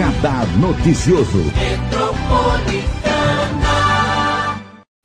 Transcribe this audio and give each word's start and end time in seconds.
Radar 0.00 0.46
Noticioso. 0.56 1.44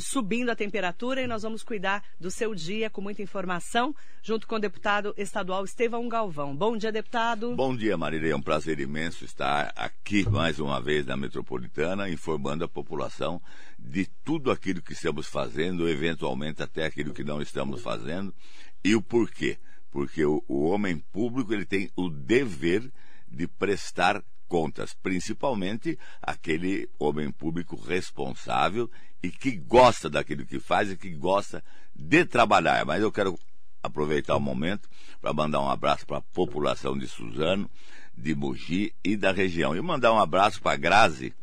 Subindo 0.01 0.49
a 0.49 0.55
temperatura 0.55 1.21
e 1.21 1.27
nós 1.27 1.43
vamos 1.43 1.63
cuidar 1.63 2.01
do 2.17 2.31
seu 2.31 2.55
dia 2.55 2.89
com 2.89 3.01
muita 3.01 3.21
informação, 3.21 3.93
junto 4.23 4.47
com 4.47 4.55
o 4.55 4.59
deputado 4.59 5.13
estadual 5.17 5.65
Estevão 5.65 6.07
Galvão. 6.07 6.55
Bom 6.55 6.77
dia, 6.77 6.93
deputado. 6.93 7.57
Bom 7.57 7.75
dia, 7.75 7.97
Marília. 7.97 8.31
É 8.31 8.35
um 8.37 8.41
prazer 8.41 8.79
imenso 8.79 9.25
estar 9.25 9.73
aqui 9.75 10.23
mais 10.29 10.61
uma 10.61 10.79
vez 10.79 11.05
na 11.05 11.17
Metropolitana, 11.17 12.09
informando 12.09 12.63
a 12.63 12.69
população 12.69 13.41
de 13.77 14.05
tudo 14.23 14.49
aquilo 14.49 14.81
que 14.81 14.93
estamos 14.93 15.27
fazendo, 15.27 15.89
eventualmente 15.89 16.63
até 16.63 16.85
aquilo 16.85 17.13
que 17.13 17.25
não 17.25 17.41
estamos 17.41 17.81
fazendo, 17.81 18.33
e 18.81 18.95
o 18.95 19.01
porquê. 19.01 19.57
Porque 19.91 20.23
o, 20.23 20.41
o 20.47 20.69
homem 20.69 20.99
público 21.11 21.53
ele 21.53 21.65
tem 21.65 21.89
o 21.97 22.09
dever 22.09 22.89
de 23.27 23.45
prestar 23.45 24.23
contas, 24.55 24.93
principalmente 24.93 25.99
aquele 26.21 26.87
homem 26.97 27.29
público 27.29 27.75
responsável 27.75 28.89
e 29.21 29.29
que 29.29 29.51
gosta 29.51 30.09
daquilo 30.09 30.45
que 30.45 30.61
faz 30.61 30.89
e 30.89 30.95
que 30.95 31.09
gosta 31.09 31.61
de 31.93 32.23
trabalhar. 32.23 32.85
Mas 32.85 33.01
eu 33.01 33.11
quero 33.11 33.37
aproveitar 33.83 34.33
o 34.37 34.39
momento 34.39 34.87
para 35.19 35.33
mandar 35.33 35.59
um 35.59 35.69
abraço 35.69 36.07
para 36.07 36.19
a 36.19 36.21
população 36.21 36.97
de 36.97 37.05
Suzano, 37.05 37.69
de 38.17 38.33
Mogi 38.33 38.93
e 39.03 39.17
da 39.17 39.33
região. 39.33 39.75
E 39.75 39.81
mandar 39.81 40.13
um 40.13 40.19
abraço 40.19 40.61
para 40.61 40.71
a 40.71 40.77
Grazi, 40.77 41.33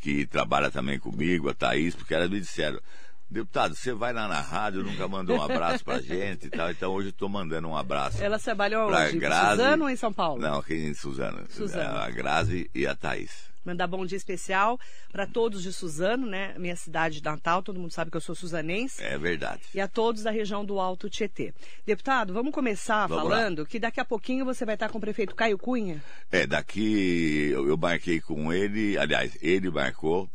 que 0.00 0.26
trabalha 0.26 0.68
também 0.68 0.98
comigo, 0.98 1.48
a 1.48 1.54
Thaís, 1.54 1.94
porque 1.94 2.12
elas 2.12 2.28
me 2.28 2.40
disseram, 2.40 2.80
Deputado, 3.30 3.74
você 3.74 3.92
vai 3.92 4.12
lá 4.12 4.26
na 4.26 4.40
rádio, 4.40 4.82
nunca 4.82 5.06
mandou 5.06 5.36
um 5.36 5.42
abraço 5.42 5.84
pra 5.84 6.00
gente 6.00 6.46
e 6.46 6.50
tal, 6.50 6.70
então 6.70 6.92
hoje 6.92 7.10
estou 7.10 7.28
mandando 7.28 7.68
um 7.68 7.76
abraço. 7.76 8.22
Elas 8.22 8.42
trabalham 8.42 8.88
onde? 8.88 9.18
Grazi... 9.18 9.50
Suzano 9.50 9.84
ou 9.84 9.90
em 9.90 9.96
São 9.96 10.12
Paulo? 10.12 10.40
Não, 10.40 10.58
aqui 10.58 10.74
em 10.74 10.94
Suzano. 10.94 11.44
Suzano. 11.50 11.98
A 11.98 12.10
Grazi 12.10 12.70
e 12.74 12.86
a 12.86 12.94
Thaís. 12.94 13.48
Mandar 13.62 13.86
bom 13.86 14.06
dia 14.06 14.16
especial 14.16 14.80
para 15.12 15.26
todos 15.26 15.62
de 15.62 15.74
Suzano, 15.74 16.26
né? 16.26 16.54
Minha 16.56 16.74
cidade 16.74 17.22
natal, 17.22 17.62
todo 17.62 17.78
mundo 17.78 17.92
sabe 17.92 18.10
que 18.10 18.16
eu 18.16 18.20
sou 18.20 18.34
suzanense. 18.34 19.02
É 19.04 19.18
verdade. 19.18 19.60
E 19.74 19.80
a 19.80 19.86
todos 19.86 20.22
da 20.22 20.30
região 20.30 20.64
do 20.64 20.80
Alto 20.80 21.10
Tietê. 21.10 21.52
Deputado, 21.84 22.32
vamos 22.32 22.54
começar 22.54 23.06
vamos 23.06 23.24
falando 23.24 23.58
lá. 23.58 23.66
que 23.66 23.78
daqui 23.78 24.00
a 24.00 24.06
pouquinho 24.06 24.46
você 24.46 24.64
vai 24.64 24.74
estar 24.74 24.88
com 24.88 24.96
o 24.96 25.00
prefeito 25.02 25.34
Caio 25.34 25.58
Cunha. 25.58 26.02
É, 26.32 26.46
daqui 26.46 27.50
eu 27.52 27.76
marquei 27.76 28.22
com 28.22 28.50
ele, 28.50 28.96
aliás, 28.96 29.36
ele 29.42 29.68
marcou 29.68 30.30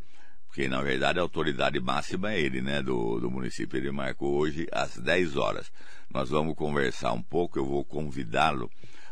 porque 0.54 0.68
na 0.68 0.80
verdade 0.80 1.18
a 1.18 1.22
autoridade 1.22 1.80
máxima 1.80 2.32
é 2.32 2.40
ele, 2.40 2.62
né, 2.62 2.80
do, 2.80 3.18
do 3.18 3.28
município. 3.28 3.76
Ele 3.76 3.90
marcou 3.90 4.36
hoje 4.36 4.68
às 4.70 4.96
10 4.96 5.36
horas. 5.36 5.72
Nós 6.08 6.30
vamos 6.30 6.54
conversar 6.54 7.12
um 7.12 7.20
pouco, 7.20 7.58
eu 7.58 7.66
vou 7.66 7.84
convidá-lo 7.84 8.70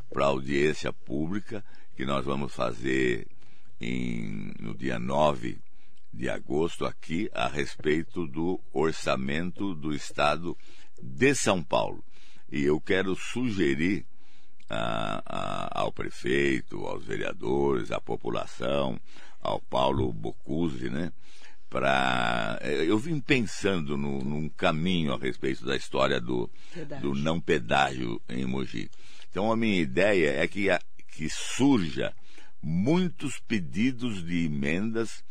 para 0.09 0.27
audiência 0.27 0.93
pública 0.93 1.65
que 1.97 2.07
nós 2.07 2.25
vamos 2.25 2.55
fazer 2.55 3.27
em, 3.81 4.53
no 4.61 4.73
dia 4.73 5.01
9 5.01 5.59
de 6.15 6.31
agosto 6.31 6.87
aqui 6.87 7.29
a 7.35 7.49
respeito 7.49 8.25
do 8.29 8.61
orçamento 8.73 9.75
do 9.75 9.93
estado 9.93 10.57
de 11.03 11.35
São 11.35 11.61
Paulo. 11.61 12.05
E 12.53 12.63
eu 12.63 12.81
quero 12.81 13.17
sugerir 13.17 14.07
a, 14.71 15.23
a, 15.27 15.81
ao 15.81 15.93
prefeito, 15.93 16.87
aos 16.87 17.05
vereadores, 17.05 17.91
à 17.91 18.01
população, 18.01 18.97
ao 19.43 19.61
Paulo 19.61 20.13
Bocuse, 20.13 20.89
né? 20.89 21.13
Para 21.69 22.59
eh, 22.63 22.85
eu 22.87 22.99
vim 22.99 23.19
pensando 23.19 23.97
no, 23.97 24.23
num 24.23 24.49
caminho 24.49 25.13
a 25.13 25.19
respeito 25.19 25.65
da 25.65 25.75
história 25.75 26.21
do, 26.21 26.49
do 27.01 27.15
não 27.15 27.41
pedágio 27.41 28.21
em 28.29 28.47
Mogi. 28.47 28.91
Então 29.31 29.51
a 29.51 29.57
minha 29.57 29.81
ideia 29.81 30.43
é 30.43 30.47
que, 30.47 30.71
a, 30.71 30.79
que 31.09 31.29
surja 31.29 32.15
muitos 32.63 33.41
pedidos 33.41 34.25
de 34.25 34.45
emendas 34.45 35.25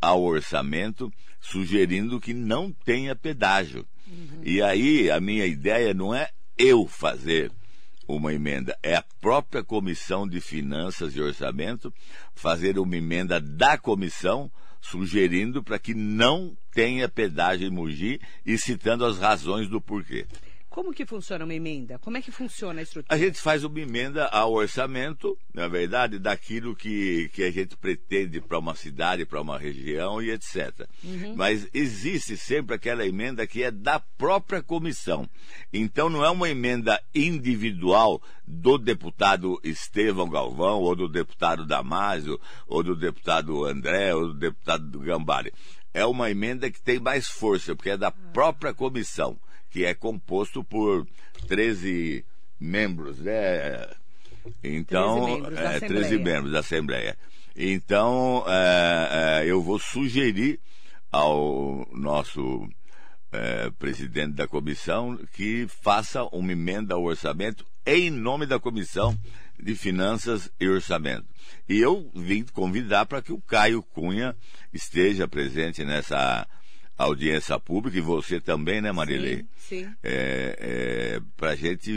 ao 0.00 0.22
orçamento 0.22 1.12
sugerindo 1.40 2.20
que 2.20 2.34
não 2.34 2.70
tenha 2.70 3.16
pedágio. 3.16 3.86
Uhum. 4.06 4.42
E 4.44 4.62
aí 4.62 5.10
a 5.10 5.20
minha 5.20 5.46
ideia 5.46 5.92
não 5.92 6.14
é 6.14 6.28
eu 6.56 6.86
fazer 6.86 7.50
uma 8.06 8.32
emenda. 8.32 8.76
É 8.82 8.96
a 8.96 9.04
própria 9.20 9.64
Comissão 9.64 10.26
de 10.26 10.40
Finanças 10.40 11.14
e 11.14 11.20
Orçamento 11.20 11.92
fazer 12.34 12.78
uma 12.78 12.96
emenda 12.96 13.40
da 13.40 13.76
comissão 13.76 14.50
sugerindo 14.80 15.62
para 15.62 15.78
que 15.78 15.94
não 15.94 16.56
tenha 16.72 17.08
pedágio 17.08 17.66
em 17.66 17.70
Mogi 17.70 18.20
e 18.44 18.56
citando 18.56 19.04
as 19.04 19.18
razões 19.18 19.68
do 19.68 19.80
porquê. 19.80 20.26
Como 20.76 20.92
que 20.92 21.06
funciona 21.06 21.42
uma 21.42 21.54
emenda? 21.54 21.98
Como 21.98 22.18
é 22.18 22.20
que 22.20 22.30
funciona 22.30 22.80
a 22.80 22.82
estrutura? 22.82 23.16
A 23.16 23.18
gente 23.18 23.40
faz 23.40 23.64
uma 23.64 23.80
emenda 23.80 24.26
ao 24.26 24.52
orçamento, 24.52 25.34
na 25.54 25.66
verdade, 25.68 26.18
daquilo 26.18 26.76
que, 26.76 27.30
que 27.32 27.44
a 27.44 27.50
gente 27.50 27.74
pretende 27.78 28.42
para 28.42 28.58
uma 28.58 28.74
cidade, 28.74 29.24
para 29.24 29.40
uma 29.40 29.56
região 29.56 30.20
e 30.20 30.30
etc. 30.30 30.86
Uhum. 31.02 31.34
Mas 31.34 31.66
existe 31.72 32.36
sempre 32.36 32.76
aquela 32.76 33.06
emenda 33.06 33.46
que 33.46 33.62
é 33.62 33.70
da 33.70 33.98
própria 33.98 34.62
comissão. 34.62 35.26
Então 35.72 36.10
não 36.10 36.22
é 36.22 36.28
uma 36.28 36.50
emenda 36.50 37.02
individual 37.14 38.20
do 38.46 38.76
deputado 38.76 39.58
Estevão 39.64 40.28
Galvão, 40.28 40.80
ou 40.80 40.94
do 40.94 41.08
deputado 41.08 41.64
Damásio, 41.64 42.38
ou 42.66 42.82
do 42.82 42.94
deputado 42.94 43.64
André, 43.64 44.14
ou 44.14 44.26
do 44.26 44.34
deputado 44.34 45.00
Gambari. 45.00 45.54
É 45.94 46.04
uma 46.04 46.30
emenda 46.30 46.70
que 46.70 46.82
tem 46.82 46.98
mais 46.98 47.26
força, 47.26 47.74
porque 47.74 47.88
é 47.88 47.96
da 47.96 48.10
própria 48.10 48.74
comissão 48.74 49.38
que 49.76 49.84
é 49.84 49.92
composto 49.92 50.64
por 50.64 51.06
13 51.48 52.24
membros, 52.58 53.18
né? 53.18 53.86
Então, 54.64 55.26
13 55.26 55.42
membros, 55.42 55.58
é, 55.58 55.80
da, 55.80 55.86
13 55.86 56.18
membros 56.18 56.52
da 56.52 56.58
Assembleia. 56.60 57.18
Então, 57.54 58.42
é, 58.48 59.42
é, 59.42 59.46
eu 59.46 59.62
vou 59.62 59.78
sugerir 59.78 60.58
ao 61.12 61.86
nosso 61.92 62.66
é, 63.30 63.70
presidente 63.78 64.32
da 64.32 64.48
comissão 64.48 65.18
que 65.34 65.66
faça 65.82 66.24
uma 66.32 66.52
emenda 66.52 66.94
ao 66.94 67.04
orçamento 67.04 67.62
em 67.84 68.08
nome 68.08 68.46
da 68.46 68.58
comissão 68.58 69.14
de 69.62 69.74
finanças 69.74 70.50
e 70.58 70.66
orçamento. 70.66 71.26
E 71.68 71.78
eu 71.78 72.10
vim 72.14 72.44
convidar 72.44 73.04
para 73.04 73.20
que 73.20 73.32
o 73.32 73.42
Caio 73.42 73.82
Cunha 73.82 74.34
esteja 74.72 75.28
presente 75.28 75.84
nessa 75.84 76.48
audiência 76.96 77.58
pública, 77.60 77.98
e 77.98 78.00
você 78.00 78.40
também, 78.40 78.80
né, 78.80 78.90
Marilei? 78.92 79.44
Sim, 79.56 79.84
sim. 79.84 79.94
É, 80.02 80.56
é, 80.58 81.20
para 81.36 81.50
a 81.50 81.56
gente 81.56 81.92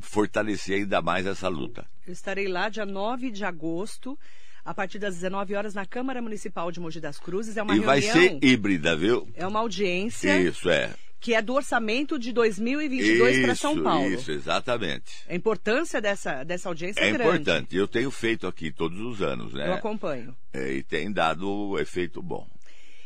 fortalecer 0.00 0.78
ainda 0.78 1.00
mais 1.00 1.26
essa 1.26 1.48
luta. 1.48 1.86
Eu 2.06 2.12
estarei 2.12 2.48
lá 2.48 2.68
dia 2.68 2.84
9 2.84 3.30
de 3.30 3.44
agosto, 3.44 4.18
a 4.64 4.74
partir 4.74 4.98
das 4.98 5.14
19 5.14 5.54
horas, 5.54 5.74
na 5.74 5.86
Câmara 5.86 6.20
Municipal 6.20 6.72
de 6.72 6.80
Mogi 6.80 7.00
das 7.00 7.18
Cruzes. 7.18 7.56
É 7.56 7.62
uma 7.62 7.74
e 7.74 7.80
reunião, 7.80 7.86
vai 7.86 8.02
ser 8.02 8.38
híbrida, 8.42 8.96
viu? 8.96 9.28
É 9.34 9.46
uma 9.46 9.60
audiência. 9.60 10.40
Isso, 10.40 10.68
é. 10.68 10.90
Que 11.20 11.34
é 11.34 11.42
do 11.42 11.52
orçamento 11.52 12.18
de 12.18 12.32
2022 12.32 13.42
para 13.42 13.54
São 13.54 13.80
Paulo. 13.82 14.08
Isso, 14.08 14.32
exatamente. 14.32 15.22
A 15.28 15.34
importância 15.34 16.00
dessa, 16.00 16.42
dessa 16.44 16.68
audiência 16.68 17.00
é, 17.00 17.08
é 17.08 17.12
grande. 17.12 17.42
importante. 17.42 17.76
Eu 17.76 17.86
tenho 17.86 18.10
feito 18.10 18.46
aqui 18.46 18.72
todos 18.72 18.98
os 18.98 19.20
anos, 19.20 19.52
né? 19.52 19.68
Eu 19.68 19.74
acompanho. 19.74 20.34
É, 20.52 20.72
e 20.72 20.82
tem 20.82 21.12
dado 21.12 21.78
efeito 21.78 22.22
bom. 22.22 22.48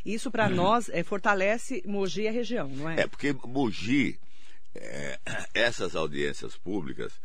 Isso 0.05 0.29
para 0.29 0.47
uhum. 0.47 0.55
nós 0.55 0.89
é, 0.89 1.03
fortalece 1.03 1.81
Mogi 1.85 2.21
e 2.21 2.27
a 2.27 2.31
região, 2.31 2.67
não 2.69 2.89
é? 2.89 3.01
É, 3.01 3.07
porque 3.07 3.33
Mogi, 3.33 4.19
é, 4.75 5.19
essas 5.53 5.95
audiências 5.95 6.55
públicas, 6.55 7.19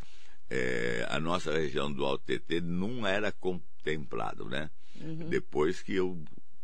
é, 0.49 1.05
a 1.09 1.19
nossa 1.19 1.53
região 1.53 1.91
do 1.91 2.03
Alto 2.03 2.25
TT 2.25 2.59
não 2.61 3.05
era 3.05 3.31
contemplado, 3.31 4.45
né? 4.45 4.69
Uhum. 4.99 5.29
Depois 5.29 5.81
que 5.81 5.95
eu 5.95 6.17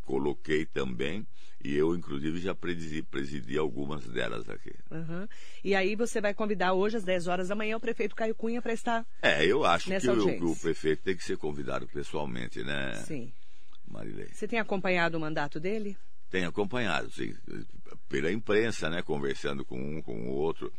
coloquei 0.05 0.65
também, 0.65 1.25
e 1.63 1.75
eu, 1.75 1.95
inclusive, 1.95 2.39
já 2.39 2.55
presidi, 2.55 3.01
presidi 3.01 3.57
algumas 3.57 4.05
delas 4.05 4.47
aqui. 4.49 4.73
Uhum. 4.91 5.27
E 5.63 5.75
aí 5.75 5.95
você 5.95 6.21
vai 6.21 6.33
convidar 6.33 6.73
hoje, 6.73 6.97
às 6.97 7.03
10 7.03 7.27
horas 7.27 7.47
da 7.49 7.55
manhã, 7.55 7.77
o 7.77 7.79
prefeito 7.79 8.15
Caio 8.15 8.35
Cunha 8.35 8.61
para 8.61 8.73
estar. 8.73 9.05
É, 9.21 9.45
eu 9.45 9.65
acho 9.65 9.89
que 9.89 10.09
o, 10.09 10.51
o, 10.51 10.55
prefeito 10.55 11.03
tem 11.03 11.15
que 11.15 11.23
ser 11.23 11.37
convidado 11.37 11.87
pessoalmente, 11.87 12.63
né? 12.63 12.93
Sim. 13.05 13.31
Marilei. 13.87 14.29
Você 14.31 14.47
tem 14.47 14.59
acompanhado 14.59 15.17
o 15.17 15.19
mandato 15.19 15.59
dele? 15.59 15.97
Tenho 16.29 16.49
acompanhado, 16.49 17.09
sim, 17.11 17.33
pela 18.09 18.31
imprensa, 18.31 18.89
né, 18.89 19.01
conversando 19.01 19.63
com 19.63 19.79
um, 19.79 20.01
com 20.01 20.27
o 20.27 20.33
outro 20.33 20.71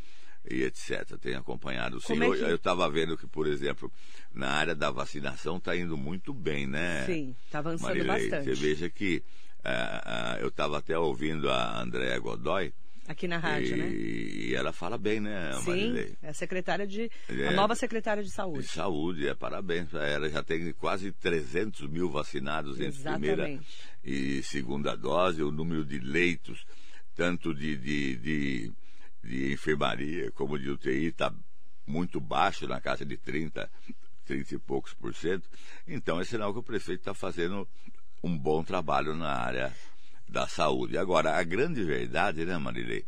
e 0.51 0.63
etc. 0.63 1.17
Tenho 1.21 1.39
acompanhado, 1.39 2.01
sim. 2.01 2.15
É 2.15 2.37
que... 2.37 2.43
Eu 2.43 2.57
estava 2.57 2.89
vendo 2.91 3.17
que, 3.17 3.27
por 3.27 3.47
exemplo, 3.47 3.91
na 4.33 4.51
área 4.51 4.75
da 4.75 4.91
vacinação 4.91 5.57
está 5.57 5.77
indo 5.77 5.97
muito 5.97 6.33
bem, 6.33 6.67
né? 6.67 7.05
Sim, 7.07 7.35
está 7.47 7.59
avançando 7.59 7.89
Marilei, 7.89 8.29
bastante. 8.31 8.45
Você 8.45 8.55
veja 8.55 8.89
que 8.89 9.23
uh, 9.59 10.39
uh, 10.39 10.41
eu 10.41 10.49
estava 10.49 10.79
até 10.79 10.99
ouvindo 10.99 11.51
a 11.51 11.81
Andréa 11.81 12.19
Godoy, 12.19 12.73
Aqui 13.09 13.27
na 13.27 13.39
rádio, 13.39 13.75
e, 13.75 13.79
né? 13.79 13.91
E 13.91 14.55
ela 14.55 14.71
fala 14.71 14.99
bem, 14.99 15.19
né, 15.19 15.51
Sim, 15.65 15.71
Marilei? 15.71 16.17
é 16.23 16.29
a 16.29 16.35
secretária 16.35 16.87
de... 16.87 17.11
É, 17.27 17.49
a 17.49 17.53
nova 17.53 17.75
secretária 17.75 18.23
de 18.23 18.31
saúde. 18.31 18.67
De 18.67 18.69
saúde, 18.69 19.27
é, 19.27 19.35
parabéns 19.35 19.89
para 19.89 20.07
ela. 20.07 20.29
Já 20.29 20.43
tem 20.43 20.71
quase 20.75 21.11
300 21.11 21.89
mil 21.89 22.11
vacinados 22.11 22.79
entre 22.79 23.03
primeira 23.03 23.59
e 24.05 24.43
segunda 24.43 24.95
dose. 24.95 25.43
O 25.43 25.51
número 25.51 25.87
de 25.87 25.99
leitos, 25.99 26.67
tanto 27.17 27.55
de, 27.55 27.79
de, 27.79 28.17
de, 28.17 28.73
de 29.25 29.53
enfermaria 29.55 30.31
como 30.33 30.59
de 30.59 30.69
UTI, 30.69 31.07
está 31.07 31.33
muito 31.87 32.21
baixo, 32.21 32.69
na 32.69 32.79
casa 32.79 33.07
de 33.07 33.17
30, 33.17 33.71
30 34.27 34.55
e 34.55 34.59
poucos 34.59 34.93
por 34.93 35.15
cento. 35.15 35.49
Então 35.87 36.21
é 36.21 36.25
sinal 36.25 36.53
que 36.53 36.59
o 36.59 36.63
prefeito 36.63 37.01
está 37.01 37.15
fazendo 37.15 37.67
um 38.23 38.37
bom 38.37 38.63
trabalho 38.63 39.15
na 39.15 39.33
área 39.33 39.75
da 40.29 40.47
saúde. 40.47 40.99
Agora, 40.99 41.37
a 41.37 41.43
grande 41.43 41.83
verdade, 41.85 42.45
né, 42.45 42.57
Marilei, 42.59 43.05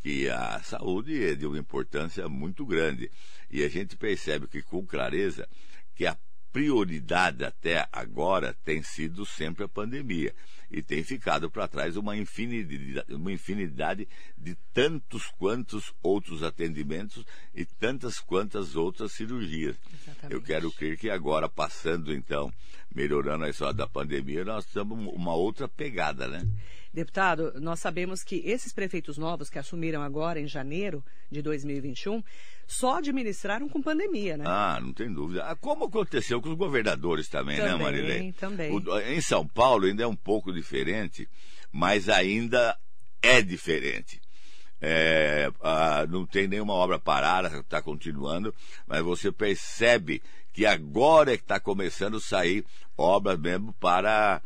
que 0.00 0.28
a 0.28 0.60
saúde 0.62 1.24
é 1.24 1.34
de 1.34 1.46
uma 1.46 1.58
importância 1.58 2.28
muito 2.28 2.64
grande. 2.64 3.10
E 3.50 3.64
a 3.64 3.68
gente 3.68 3.96
percebe 3.96 4.46
que 4.46 4.62
com 4.62 4.86
clareza 4.86 5.48
que 5.94 6.06
a 6.06 6.16
prioridade 6.52 7.44
até 7.44 7.86
agora 7.92 8.56
tem 8.64 8.82
sido 8.82 9.26
sempre 9.26 9.64
a 9.64 9.68
pandemia 9.68 10.34
e 10.70 10.82
tem 10.82 11.02
ficado 11.02 11.50
para 11.50 11.68
trás 11.68 11.96
uma 11.96 12.16
infinidade, 12.16 13.14
uma 13.14 13.32
infinidade 13.32 14.08
de 14.36 14.54
tantos 14.72 15.26
quantos 15.38 15.94
outros 16.02 16.42
atendimentos 16.42 17.24
e 17.54 17.64
tantas 17.64 18.18
quantas 18.20 18.76
outras 18.76 19.12
cirurgias. 19.12 19.76
Exatamente. 20.02 20.34
Eu 20.34 20.42
quero 20.42 20.72
crer 20.72 20.98
que 20.98 21.10
agora, 21.10 21.48
passando 21.48 22.12
então, 22.12 22.52
melhorando 22.94 23.44
a 23.44 23.50
história 23.50 23.74
da 23.74 23.86
pandemia, 23.86 24.44
nós 24.44 24.64
estamos 24.64 24.98
uma 25.14 25.34
outra 25.34 25.68
pegada, 25.68 26.26
né? 26.26 26.46
Deputado, 26.92 27.52
nós 27.60 27.80
sabemos 27.80 28.24
que 28.24 28.42
esses 28.44 28.72
prefeitos 28.72 29.18
novos 29.18 29.50
que 29.50 29.58
assumiram 29.58 30.02
agora 30.02 30.40
em 30.40 30.46
janeiro 30.46 31.04
de 31.30 31.42
2021 31.42 32.22
só 32.66 32.96
administraram 32.96 33.68
com 33.68 33.80
pandemia, 33.80 34.36
né? 34.36 34.44
Ah, 34.46 34.78
não 34.80 34.92
tem 34.92 35.12
dúvida. 35.12 35.44
Ah, 35.44 35.54
como 35.54 35.84
aconteceu 35.84 36.40
com 36.40 36.48
os 36.48 36.56
governadores 36.56 37.28
também, 37.28 37.58
né, 37.58 37.64
também 37.64 37.78
né, 37.78 37.84
Marilene? 37.84 38.32
Também. 38.32 38.72
O, 38.72 39.00
em 39.00 39.20
São 39.20 39.46
Paulo 39.46 39.86
ainda 39.86 40.02
é 40.02 40.06
um 40.06 40.16
pouco 40.16 40.52
diferente, 40.52 41.28
mas 41.70 42.08
ainda 42.08 42.76
é 43.22 43.42
diferente. 43.42 44.20
É, 44.80 45.50
ah, 45.60 46.06
não 46.08 46.24
tem 46.24 46.46
nenhuma 46.46 46.72
obra 46.72 46.98
parada, 46.98 47.48
está 47.58 47.82
continuando, 47.82 48.54
mas 48.86 49.02
você 49.02 49.30
percebe 49.32 50.22
que 50.58 50.66
agora 50.66 51.32
é 51.32 51.36
que 51.36 51.44
está 51.44 51.60
começando 51.60 52.16
a 52.16 52.20
sair 52.20 52.66
obras 52.96 53.38
mesmo 53.38 53.72
para 53.74 54.42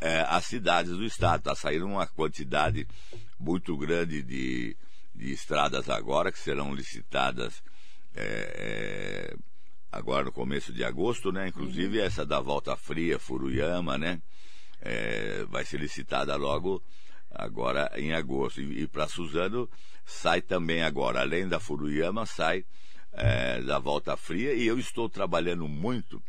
é, 0.00 0.20
as 0.28 0.44
cidades 0.44 0.92
do 0.92 1.04
estado. 1.04 1.40
Está 1.40 1.56
saindo 1.56 1.86
uma 1.86 2.06
quantidade 2.06 2.86
muito 3.36 3.76
grande 3.76 4.22
de, 4.22 4.76
de 5.12 5.32
estradas 5.32 5.90
agora 5.90 6.30
que 6.30 6.38
serão 6.38 6.72
licitadas 6.72 7.64
é, 8.14 9.32
é, 9.34 9.36
agora 9.90 10.26
no 10.26 10.30
começo 10.30 10.72
de 10.72 10.84
agosto, 10.84 11.32
né? 11.32 11.48
Inclusive 11.48 11.98
uhum. 11.98 12.04
essa 12.04 12.24
da 12.24 12.38
Volta 12.38 12.76
Fria, 12.76 13.18
Furuyama, 13.18 13.98
né? 13.98 14.22
É, 14.80 15.44
vai 15.48 15.64
ser 15.64 15.80
licitada 15.80 16.36
logo 16.36 16.80
agora 17.28 17.90
em 17.96 18.12
agosto. 18.12 18.60
E, 18.60 18.82
e 18.82 18.86
para 18.86 19.08
Suzano 19.08 19.68
sai 20.04 20.40
também 20.42 20.84
agora, 20.84 21.22
além 21.22 21.48
da 21.48 21.58
Furuyama, 21.58 22.24
sai 22.24 22.64
é, 23.12 23.60
da 23.62 23.78
Volta 23.78 24.16
Fria. 24.16 24.52
E 24.54 24.66
eu 24.66 24.78
estou 24.78 25.08
trabalhando 25.08 25.66
muito 25.68 26.22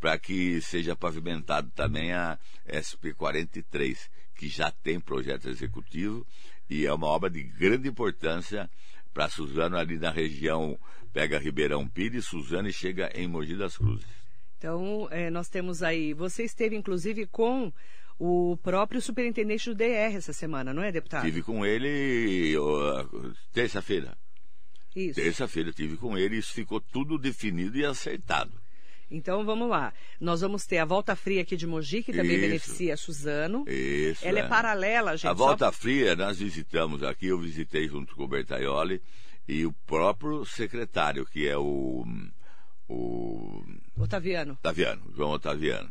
para 0.00 0.18
que 0.18 0.60
seja 0.60 0.96
pavimentado 0.96 1.70
também 1.74 2.12
a 2.12 2.38
SP-43, 2.66 3.96
que 4.34 4.48
já 4.48 4.70
tem 4.70 4.98
projeto 4.98 5.48
executivo 5.48 6.26
e 6.68 6.86
é 6.86 6.92
uma 6.92 7.06
obra 7.06 7.30
de 7.30 7.42
grande 7.42 7.88
importância 7.88 8.68
para 9.12 9.28
Suzano 9.28 9.76
ali 9.76 9.98
na 9.98 10.10
região, 10.10 10.78
pega 11.12 11.38
Ribeirão 11.38 11.86
Pires, 11.86 12.24
Suzano 12.24 12.68
e 12.68 12.72
chega 12.72 13.10
em 13.14 13.28
Mogi 13.28 13.54
das 13.54 13.76
Cruzes. 13.76 14.06
Então, 14.58 15.06
é, 15.10 15.28
nós 15.30 15.48
temos 15.48 15.82
aí, 15.82 16.14
você 16.14 16.44
esteve 16.44 16.76
inclusive 16.76 17.26
com 17.26 17.72
o 18.18 18.56
próprio 18.62 19.00
superintendente 19.00 19.68
do 19.68 19.74
DR 19.74 20.16
essa 20.16 20.32
semana, 20.32 20.72
não 20.72 20.82
é, 20.82 20.90
deputado? 20.90 21.24
Tive 21.24 21.42
com 21.42 21.66
ele 21.66 22.54
terça-feira. 23.52 24.16
Terça-feira 25.14 25.72
tive 25.72 25.96
com 25.96 26.16
ele 26.16 26.36
e 26.36 26.38
isso 26.38 26.52
ficou 26.52 26.80
tudo 26.80 27.18
definido 27.18 27.76
e 27.78 27.84
acertado. 27.84 28.52
Então 29.12 29.44
vamos 29.44 29.68
lá. 29.68 29.92
Nós 30.18 30.40
vamos 30.40 30.64
ter 30.64 30.78
a 30.78 30.84
Volta 30.86 31.14
Fria 31.14 31.42
aqui 31.42 31.54
de 31.54 31.66
Mogi, 31.66 32.02
que 32.02 32.12
também 32.12 32.36
Isso. 32.36 32.40
beneficia 32.40 32.96
Suzano. 32.96 33.64
Isso. 33.68 34.26
Ela 34.26 34.40
é, 34.40 34.42
é 34.42 34.48
paralela, 34.48 35.16
gente. 35.16 35.28
A 35.28 35.34
Volta 35.34 35.66
só... 35.66 35.72
Fria 35.72 36.16
nós 36.16 36.38
visitamos 36.38 37.02
aqui, 37.02 37.26
eu 37.26 37.38
visitei 37.38 37.86
junto 37.88 38.16
com 38.16 38.24
o 38.24 38.28
Bertaioli 38.28 39.02
e 39.46 39.66
o 39.66 39.72
próprio 39.86 40.44
secretário, 40.46 41.26
que 41.26 41.46
é 41.46 41.56
o. 41.56 42.06
o 42.88 43.62
Otaviano. 43.98 44.54
Otaviano, 44.54 45.02
João 45.14 45.32
Otaviano. 45.32 45.90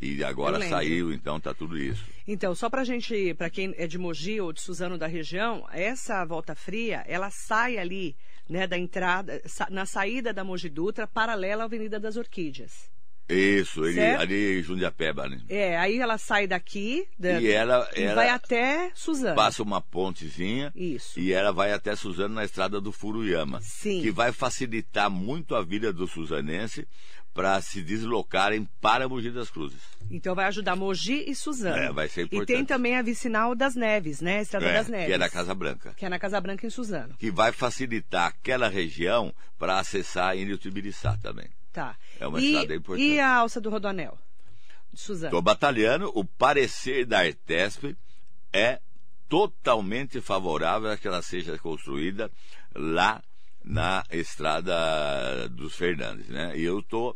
E 0.00 0.22
agora 0.22 0.60
saiu, 0.68 1.10
então 1.10 1.40
tá 1.40 1.54
tudo 1.54 1.78
isso. 1.78 2.04
Então, 2.28 2.54
só 2.54 2.68
para 2.68 2.84
gente, 2.84 3.32
para 3.32 3.48
quem 3.48 3.74
é 3.78 3.86
de 3.86 3.96
Mogi 3.96 4.38
ou 4.40 4.52
de 4.52 4.60
Suzano 4.60 4.98
da 4.98 5.06
região, 5.06 5.66
essa 5.72 6.22
volta 6.26 6.54
fria, 6.54 7.02
ela 7.06 7.30
sai 7.30 7.78
ali 7.78 8.14
né, 8.48 8.66
da 8.66 8.78
entrada, 8.78 9.42
na 9.70 9.86
saída 9.86 10.32
da 10.32 10.44
Mogi 10.44 10.68
Dutra, 10.68 11.06
paralela 11.06 11.64
à 11.64 11.66
Avenida 11.66 11.98
das 11.98 12.16
Orquídeas. 12.16 12.90
Isso, 13.28 13.84
ele, 13.84 14.00
ali 14.00 14.60
em 14.60 14.62
Jundiapeba, 14.62 15.28
né? 15.28 15.40
É, 15.48 15.76
aí 15.76 15.98
ela 15.98 16.16
sai 16.16 16.46
daqui 16.46 17.08
da, 17.18 17.40
e 17.40 17.50
ela, 17.50 17.88
ela 17.94 18.14
vai 18.14 18.28
até 18.28 18.90
Suzano. 18.94 19.34
Passa 19.34 19.62
uma 19.62 19.80
pontezinha 19.80 20.72
Isso. 20.76 21.18
e 21.18 21.32
ela 21.32 21.52
vai 21.52 21.72
até 21.72 21.96
Suzano 21.96 22.34
na 22.34 22.44
estrada 22.44 22.80
do 22.80 22.92
Furuyama. 22.92 23.60
Sim. 23.62 24.00
Que 24.00 24.12
vai 24.12 24.30
facilitar 24.30 25.10
muito 25.10 25.56
a 25.56 25.62
vida 25.62 25.92
do 25.92 26.06
suzanense 26.06 26.86
para 27.36 27.60
se 27.60 27.82
deslocarem 27.82 28.66
para 28.80 29.06
Mogi 29.06 29.30
das 29.30 29.50
Cruzes. 29.50 29.82
Então 30.10 30.34
vai 30.34 30.46
ajudar 30.46 30.74
Mogi 30.74 31.24
e 31.28 31.34
Suzano. 31.34 31.76
É, 31.76 31.92
vai 31.92 32.08
ser 32.08 32.22
importante. 32.22 32.50
E 32.50 32.54
tem 32.54 32.64
também 32.64 32.96
a 32.96 33.02
vicinal 33.02 33.54
das 33.54 33.74
Neves, 33.74 34.22
né? 34.22 34.38
A 34.38 34.42
Estrada 34.42 34.66
é, 34.66 34.72
das 34.72 34.88
Neves. 34.88 35.06
Que 35.08 35.12
é 35.12 35.18
na 35.18 35.28
Casa 35.28 35.54
Branca. 35.54 35.92
Que 35.94 36.06
é 36.06 36.08
na 36.08 36.18
Casa 36.18 36.40
Branca 36.40 36.66
em 36.66 36.70
Suzano. 36.70 37.14
Que 37.18 37.30
vai 37.30 37.52
facilitar 37.52 38.28
aquela 38.28 38.68
região 38.68 39.34
para 39.58 39.78
acessar 39.78 40.30
a 40.30 40.56
Tibiriçá 40.56 41.18
também. 41.22 41.46
Tá. 41.76 41.94
É 42.18 42.26
uma 42.26 42.40
e, 42.40 42.56
importante. 42.56 43.02
E 43.02 43.20
a 43.20 43.34
alça 43.34 43.60
do 43.60 43.68
Rodoanel? 43.68 44.18
De 44.90 44.98
Suzano. 44.98 45.26
Estou 45.26 45.42
batalhando. 45.42 46.10
O 46.14 46.24
parecer 46.24 47.04
da 47.04 47.18
Artesp 47.18 47.94
é 48.50 48.80
totalmente 49.28 50.22
favorável 50.22 50.90
a 50.90 50.96
que 50.96 51.06
ela 51.06 51.20
seja 51.20 51.58
construída 51.58 52.30
lá 52.74 53.22
na 53.62 54.02
estrada 54.10 55.50
dos 55.50 55.76
Fernandes, 55.76 56.28
né? 56.28 56.56
E 56.56 56.64
eu 56.64 56.78
estou 56.78 57.14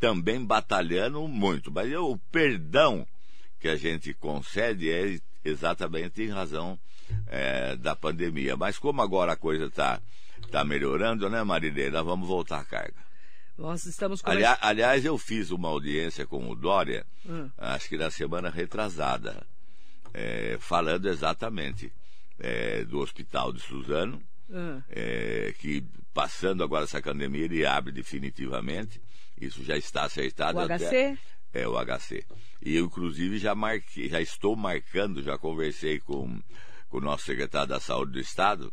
também 0.00 0.44
batalhando 0.44 1.28
muito, 1.28 1.70
mas 1.70 1.88
eu, 1.92 2.10
o 2.10 2.18
perdão 2.18 3.06
que 3.60 3.68
a 3.68 3.76
gente 3.76 4.12
concede 4.12 4.90
é 4.90 5.20
exatamente 5.44 6.20
em 6.20 6.30
razão 6.30 6.76
é, 7.28 7.76
da 7.76 7.94
pandemia. 7.94 8.56
Mas 8.56 8.76
como 8.76 9.02
agora 9.02 9.34
a 9.34 9.36
coisa 9.36 9.66
está 9.66 10.00
tá 10.50 10.64
melhorando, 10.64 11.30
né, 11.30 11.44
Marileira? 11.44 12.02
Vamos 12.02 12.26
voltar 12.26 12.58
à 12.58 12.64
carga. 12.64 13.09
Nós 13.60 13.84
estamos 13.84 14.22
aliás, 14.24 14.58
aliás, 14.62 15.04
eu 15.04 15.18
fiz 15.18 15.50
uma 15.50 15.68
audiência 15.68 16.26
com 16.26 16.48
o 16.48 16.54
Dória, 16.54 17.04
hum. 17.26 17.50
acho 17.58 17.90
que 17.90 17.98
na 17.98 18.10
semana 18.10 18.48
retrasada, 18.48 19.46
é, 20.14 20.56
falando 20.58 21.06
exatamente 21.06 21.92
é, 22.38 22.84
do 22.84 23.00
hospital 23.00 23.52
de 23.52 23.60
Suzano, 23.60 24.18
hum. 24.48 24.80
é, 24.88 25.54
que 25.58 25.84
passando 26.14 26.64
agora 26.64 26.84
essa 26.84 27.02
pandemia 27.02 27.44
ele 27.44 27.66
abre 27.66 27.92
definitivamente. 27.92 28.98
Isso 29.38 29.62
já 29.62 29.76
está 29.76 30.04
acertado. 30.04 30.56
O 30.56 30.62
até, 30.62 30.78
HC? 30.78 31.18
É, 31.52 31.68
o 31.68 31.74
HC. 31.84 32.24
E 32.62 32.76
eu, 32.76 32.86
inclusive, 32.86 33.38
já 33.38 33.54
marquei, 33.54 34.08
já 34.08 34.22
estou 34.22 34.56
marcando, 34.56 35.22
já 35.22 35.36
conversei 35.36 36.00
com, 36.00 36.40
com 36.88 36.96
o 36.96 37.00
nosso 37.00 37.26
secretário 37.26 37.68
da 37.68 37.78
Saúde 37.78 38.12
do 38.12 38.20
Estado. 38.20 38.72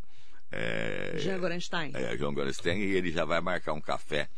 É, 0.49 1.15
Jean 1.17 1.39
Gorenstein. 1.39 1.91
É, 1.93 2.17
João 2.17 2.33
Gorenstein, 2.33 2.79
e 2.79 2.95
ele 2.95 3.11
já 3.11 3.25
vai 3.25 3.41
marcar 3.41 3.73
um 3.73 3.81
café 3.81 4.29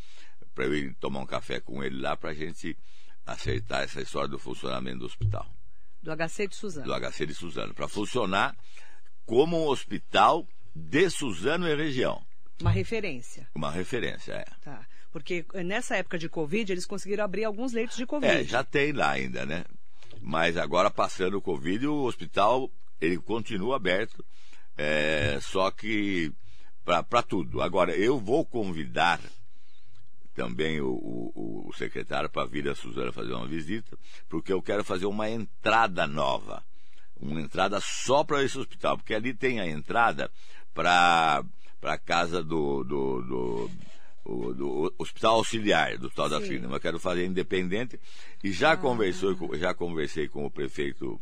para 0.59 0.65
eu 0.65 0.75
ir 0.75 0.93
tomar 0.95 1.21
um 1.21 1.25
café 1.25 1.61
com 1.61 1.81
ele 1.81 2.01
lá 2.01 2.17
para 2.17 2.31
a 2.31 2.33
gente 2.33 2.77
acertar 3.25 3.83
essa 3.83 4.01
história 4.01 4.27
do 4.27 4.37
funcionamento 4.37 4.99
do 4.99 5.05
hospital. 5.05 5.49
Do 6.03 6.11
HC 6.13 6.49
de 6.49 6.55
Suzano. 6.57 6.85
Do 6.85 6.93
HC 6.93 7.25
de 7.27 7.33
Suzano, 7.33 7.73
para 7.73 7.87
funcionar 7.87 8.53
como 9.25 9.57
um 9.57 9.67
hospital 9.67 10.45
de 10.75 11.09
Suzano 11.09 11.65
e 11.65 11.73
região. 11.73 12.21
Uma 12.59 12.71
referência. 12.71 13.47
Uma 13.55 13.71
referência, 13.71 14.33
é. 14.33 14.45
Tá. 14.61 14.85
Porque 15.13 15.45
nessa 15.63 15.95
época 15.95 16.17
de 16.17 16.27
Covid, 16.27 16.73
eles 16.73 16.85
conseguiram 16.85 17.23
abrir 17.23 17.45
alguns 17.45 17.71
leitos 17.71 17.95
de 17.95 18.05
Covid. 18.05 18.29
É, 18.29 18.43
já 18.43 18.61
tem 18.61 18.91
lá 18.91 19.11
ainda, 19.11 19.45
né? 19.45 19.63
Mas 20.19 20.57
agora, 20.57 20.91
passando 20.91 21.37
o 21.37 21.41
Covid, 21.41 21.87
o 21.87 22.03
hospital 22.03 22.69
ele 22.99 23.17
continua 23.17 23.77
aberto, 23.77 24.25
é, 24.77 25.39
só 25.41 25.71
que 25.71 26.33
para 26.83 27.23
tudo. 27.23 27.61
Agora, 27.61 27.95
eu 27.95 28.19
vou 28.19 28.45
convidar 28.45 29.21
também 30.39 30.79
o, 30.79 30.87
o, 30.87 31.67
o 31.67 31.73
secretário 31.73 32.29
para 32.29 32.47
vir 32.47 32.69
a 32.69 32.73
Suzana 32.73 33.11
fazer 33.11 33.33
uma 33.33 33.45
visita, 33.45 33.97
porque 34.29 34.53
eu 34.53 34.61
quero 34.61 34.85
fazer 34.85 35.05
uma 35.05 35.29
entrada 35.29 36.07
nova. 36.07 36.63
Uma 37.19 37.41
entrada 37.41 37.77
só 37.81 38.23
para 38.23 38.41
esse 38.41 38.57
hospital, 38.57 38.95
porque 38.95 39.13
ali 39.13 39.33
tem 39.33 39.59
a 39.59 39.67
entrada 39.67 40.31
para 40.73 41.43
a 41.83 41.97
casa 41.97 42.41
do, 42.41 42.85
do, 42.85 43.21
do 43.21 43.71
o, 44.23 44.53
do 44.53 44.95
Hospital 44.97 45.35
Auxiliar 45.35 45.97
do 45.97 46.05
Hospital 46.05 46.29
Sim. 46.29 46.35
da 46.35 46.41
Filha, 46.41 46.63
mas 46.63 46.73
eu 46.75 46.79
quero 46.79 46.99
fazer 46.99 47.25
independente. 47.25 47.99
E 48.41 48.53
já, 48.53 48.71
ah. 48.71 48.77
conversou, 48.77 49.35
já 49.57 49.73
conversei 49.73 50.29
com 50.29 50.45
o 50.45 50.49
prefeito 50.49 51.19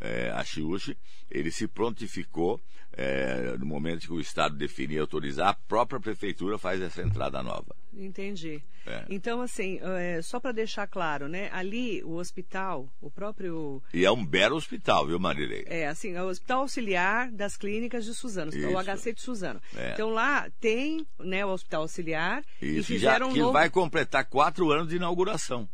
é, 0.00 0.30
Achiuchi, 0.30 0.96
ele 1.30 1.50
se 1.50 1.68
prontificou, 1.68 2.60
é, 2.92 3.56
no 3.58 3.66
momento 3.66 4.06
que 4.06 4.12
o 4.12 4.20
Estado 4.20 4.56
definir 4.56 4.96
e 4.96 4.98
autorizar, 4.98 5.48
a 5.48 5.54
própria 5.54 6.00
prefeitura 6.00 6.58
faz 6.58 6.80
essa 6.80 7.02
entrada 7.02 7.42
nova. 7.42 7.76
Entendi. 7.92 8.62
É. 8.86 9.04
Então, 9.08 9.42
assim, 9.42 9.78
é, 9.82 10.22
só 10.22 10.40
para 10.40 10.52
deixar 10.52 10.86
claro, 10.86 11.28
né? 11.28 11.50
Ali, 11.52 12.02
o 12.02 12.14
hospital, 12.14 12.88
o 13.00 13.10
próprio. 13.10 13.82
E 13.92 14.04
é 14.04 14.10
um 14.10 14.24
belo 14.24 14.56
hospital, 14.56 15.06
viu, 15.06 15.18
Marilei? 15.18 15.64
É, 15.66 15.86
assim, 15.86 16.14
é 16.14 16.22
o 16.22 16.28
Hospital 16.28 16.62
Auxiliar 16.62 17.30
das 17.30 17.56
Clínicas 17.56 18.04
de 18.04 18.14
Suzano, 18.14 18.50
Isso. 18.54 18.68
o 18.68 18.82
HC 18.82 19.12
de 19.12 19.20
Suzano. 19.20 19.60
É. 19.76 19.92
Então, 19.92 20.10
lá 20.10 20.48
tem 20.60 21.06
né, 21.18 21.44
o 21.44 21.50
Hospital 21.50 21.82
Auxiliar 21.82 22.42
e 22.60 22.78
Isso, 22.78 22.82
já 22.82 22.94
fizeram 22.94 23.28
um 23.28 23.32
que 23.32 23.40
novo... 23.40 23.52
vai 23.52 23.68
completar 23.68 24.24
quatro 24.24 24.70
anos 24.70 24.88
de 24.88 24.96
inauguração. 24.96 25.68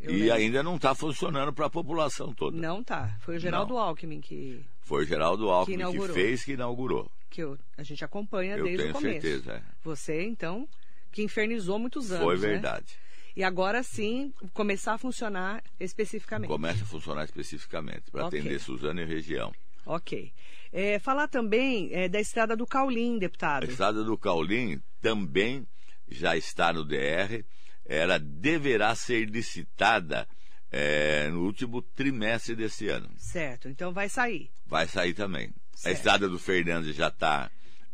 Eu 0.00 0.10
e 0.12 0.16
lembro. 0.20 0.34
ainda 0.34 0.62
não 0.62 0.76
está 0.76 0.94
funcionando 0.94 1.52
para 1.52 1.66
a 1.66 1.70
população 1.70 2.32
toda. 2.34 2.56
Não 2.56 2.82
tá. 2.84 3.16
Foi 3.20 3.36
o 3.36 3.38
Geraldo 3.38 3.76
Alckmin 3.78 4.20
que, 4.20 4.64
Foi 4.80 5.04
o 5.04 5.06
Geraldo 5.06 5.48
Alckmin 5.50 5.76
que, 5.76 5.80
inaugurou. 5.82 6.14
fez, 6.14 6.44
que 6.44 6.52
inaugurou. 6.52 7.10
que 7.30 7.42
eu- 7.42 7.58
a 7.76 7.82
gente 7.82 8.04
acompanha 8.04 8.56
Eu 8.56 8.64
desde 8.64 8.82
tenho 8.84 8.90
o 8.90 8.94
começo. 8.94 9.20
certeza. 9.20 9.52
é. 9.54 9.62
Você, 9.82 10.22
então, 10.24 10.68
que 11.12 11.22
infernizou 11.22 11.78
muitos 11.78 12.10
anos. 12.12 12.24
Foi 12.24 12.34
né? 12.36 12.40
verdade. 12.40 12.94
E 13.34 13.42
agora 13.44 13.82
sim, 13.82 14.32
começar 14.54 14.94
a 14.94 14.98
funcionar 14.98 15.62
especificamente. 15.78 16.48
Começa 16.48 16.82
a 16.84 16.86
funcionar 16.86 17.24
especificamente 17.24 18.10
para 18.10 18.26
Ok. 18.26 18.38
atender 18.38 18.58
Suzano 18.60 19.00
e 19.00 19.04
região. 19.04 19.52
Ok. 19.84 20.32
É, 20.72 20.98
falar 20.98 21.28
também 21.28 21.90
é, 21.92 22.08
da 22.08 22.20
estrada 22.20 22.56
do 22.56 22.66
Caulim, 22.66 23.16
A 23.16 23.20
deputado. 23.20 23.64
estrada 23.68 24.02
do 24.02 24.16
Caulim 24.16 24.80
também 25.02 25.66
já 26.08 26.36
está 26.36 26.72
no 26.72 26.84
DR. 26.84 27.44
Ela 27.88 28.18
deverá 28.18 28.94
ser 28.94 29.28
licitada 29.28 30.26
eh, 30.72 31.28
no 31.30 31.44
último 31.44 31.80
trimestre 31.80 32.54
desse 32.56 32.88
ano. 32.88 33.08
Certo, 33.16 33.68
então 33.68 33.92
vai 33.92 34.08
sair. 34.08 34.50
Vai 34.66 34.86
sair 34.88 35.14
também. 35.14 35.52
A 35.74 35.78
Certo. 35.78 35.96
estrada 35.96 36.28
do 36.28 36.38
Fernandes 36.38 36.96
já 36.96 37.08
está 37.08 37.50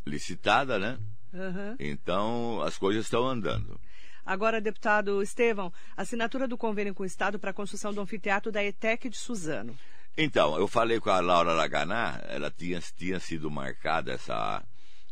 licitada, 0.07 0.79
né? 0.79 0.99
Aham. 1.35 1.77
Então 1.79 2.63
as 2.63 2.77
coisas 2.79 3.05
estão 3.05 3.27
andando. 3.27 3.79
Agora, 4.25 4.61
deputado 4.61 5.21
Estevão, 5.21 5.73
assinatura 5.97 6.47
do 6.47 6.57
convênio 6.57 6.95
com 6.95 7.03
o 7.03 7.07
Estado 7.07 7.39
para 7.41 7.51
a 7.51 7.55
construção 7.55 7.93
do 7.93 8.01
anfiteatro 8.01 8.53
da 8.53 8.63
ETEC 8.63 9.09
de 9.09 9.17
Suzano. 9.17 9.77
Então, 10.17 10.57
eu 10.59 10.69
falei 10.69 11.01
com 11.01 11.11
a 11.11 11.19
Laura 11.21 11.53
Laganá, 11.55 12.21
ela 12.29 12.51
tinha, 12.51 12.81
tinha 12.97 13.19
sido 13.19 13.51
marcada 13.51 14.13
essa 14.13 14.63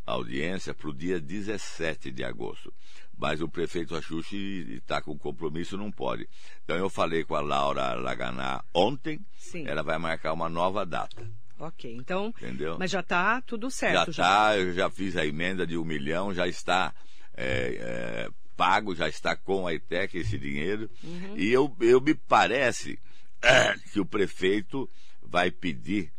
audiência 0.06 0.72
para 0.75 0.88
o 0.90 0.94
dia 0.94 1.18
17 1.20 2.10
de 2.12 2.22
agosto. 2.22 2.72
Mas 3.20 3.42
o 3.42 3.48
prefeito 3.48 3.94
Axuxi 3.94 4.78
está 4.78 5.02
com 5.02 5.18
compromisso, 5.18 5.76
não 5.76 5.92
pode. 5.92 6.26
Então 6.64 6.76
eu 6.76 6.88
falei 6.88 7.22
com 7.22 7.34
a 7.34 7.40
Laura 7.40 7.92
Laganá 7.94 8.64
ontem, 8.72 9.20
Sim. 9.36 9.66
ela 9.66 9.82
vai 9.82 9.98
marcar 9.98 10.32
uma 10.32 10.48
nova 10.48 10.86
data, 10.86 11.28
Ok, 11.58 11.94
então. 11.94 12.28
entendeu? 12.28 12.78
Mas 12.78 12.90
já 12.90 13.00
está 13.00 13.42
tudo 13.42 13.70
certo. 13.70 14.10
já 14.10 14.22
está, 14.22 14.58
eu 14.58 14.72
já 14.72 14.90
fiz 14.90 15.18
a 15.18 15.26
emenda 15.26 15.66
de 15.66 15.76
um 15.76 15.84
milhão, 15.84 16.32
já 16.32 16.48
está 16.48 16.94
é, 17.36 17.76
é, 17.78 18.28
pago, 18.56 18.94
já 18.94 19.06
está 19.06 19.36
com 19.36 19.66
a 19.66 19.74
ITEC 19.74 20.16
esse 20.16 20.38
dinheiro. 20.38 20.90
Uhum. 21.04 21.36
E 21.36 21.52
eu, 21.52 21.76
eu 21.80 22.00
me 22.00 22.14
parece 22.14 22.98
é, 23.42 23.74
que 23.92 24.00
o 24.00 24.06
prefeito 24.06 24.88
vai 25.22 25.50
pedir 25.50 26.10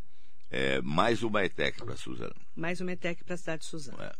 é, 0.51 0.79
mais 0.81 1.23
uma 1.23 1.43
ETEC 1.43 1.83
para 1.83 1.95
Suzano. 1.95 2.35
Mais 2.55 2.79
uma 2.79 2.91
ETEC 2.91 3.23
para 3.23 3.33
a 3.33 3.37
cidade 3.37 3.61
de 3.63 3.67
Suzano. 3.67 3.99
É. 4.03 4.11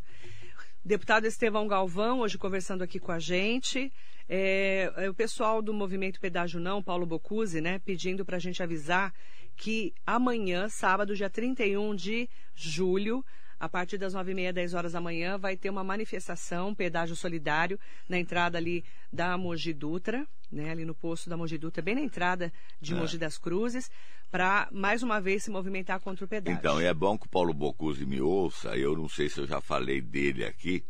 Deputado 0.83 1.27
Estevão 1.27 1.67
Galvão, 1.67 2.21
hoje 2.21 2.39
conversando 2.39 2.83
aqui 2.83 2.99
com 2.99 3.11
a 3.11 3.19
gente. 3.19 3.93
É, 4.27 4.91
é, 4.97 5.09
o 5.11 5.13
pessoal 5.13 5.61
do 5.61 5.71
movimento 5.71 6.19
Pedágio 6.19 6.59
Não, 6.59 6.81
Paulo 6.81 7.05
Bocuse, 7.05 7.61
né, 7.61 7.77
pedindo 7.77 8.25
para 8.25 8.37
a 8.37 8.39
gente 8.39 8.63
avisar 8.63 9.13
que 9.55 9.93
amanhã, 10.07 10.67
sábado, 10.69 11.15
dia 11.15 11.29
31 11.29 11.95
de 11.95 12.27
julho, 12.55 13.23
a 13.59 13.69
partir 13.69 13.99
das 13.99 14.15
9h30, 14.15 14.53
10 14.53 14.73
horas 14.73 14.93
da 14.93 14.99
manhã, 14.99 15.37
vai 15.37 15.55
ter 15.55 15.69
uma 15.69 15.83
manifestação, 15.83 16.73
pedágio 16.73 17.15
solidário, 17.15 17.79
na 18.09 18.17
entrada 18.17 18.57
ali 18.57 18.83
da 19.13 19.37
Mogi 19.37 19.73
Dutra, 19.73 20.25
né, 20.51 20.71
ali 20.71 20.83
no 20.83 20.95
posto 20.95 21.29
da 21.29 21.37
Mogi 21.37 21.59
Dutra, 21.59 21.83
bem 21.83 21.93
na 21.93 22.01
entrada 22.01 22.51
de 22.81 22.95
É. 22.95 22.97
Mogi 22.97 23.19
das 23.19 23.37
Cruzes, 23.37 23.91
para 24.31 24.69
mais 24.71 25.03
uma 25.03 25.19
vez 25.19 25.43
se 25.43 25.51
movimentar 25.51 25.99
contra 25.99 26.23
o 26.23 26.27
pedágio. 26.27 26.57
Então, 26.57 26.79
é 26.79 26.93
bom 26.93 27.17
que 27.17 27.25
o 27.25 27.29
Paulo 27.29 27.53
Bocuse 27.53 28.05
me 28.05 28.21
ouça, 28.21 28.77
eu 28.77 28.95
não 28.95 29.09
sei 29.09 29.29
se 29.29 29.39
eu 29.39 29.45
já 29.45 29.59
falei 29.59 30.01
dele 30.01 30.45
aqui, 30.45 30.83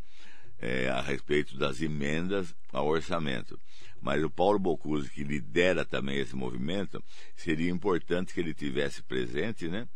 é, 0.60 0.88
a 0.90 1.02
respeito 1.02 1.58
das 1.58 1.82
emendas 1.82 2.56
ao 2.72 2.88
orçamento. 2.88 3.60
Mas 4.00 4.24
o 4.24 4.30
Paulo 4.30 4.60
Bocuse, 4.60 5.10
que 5.10 5.24
lidera 5.24 5.84
também 5.84 6.20
esse 6.20 6.36
movimento, 6.36 7.04
seria 7.36 7.70
importante 7.70 8.34
que 8.34 8.40
ele 8.40 8.54
tivesse 8.54 9.02
presente, 9.02 9.68
né? 9.68 9.88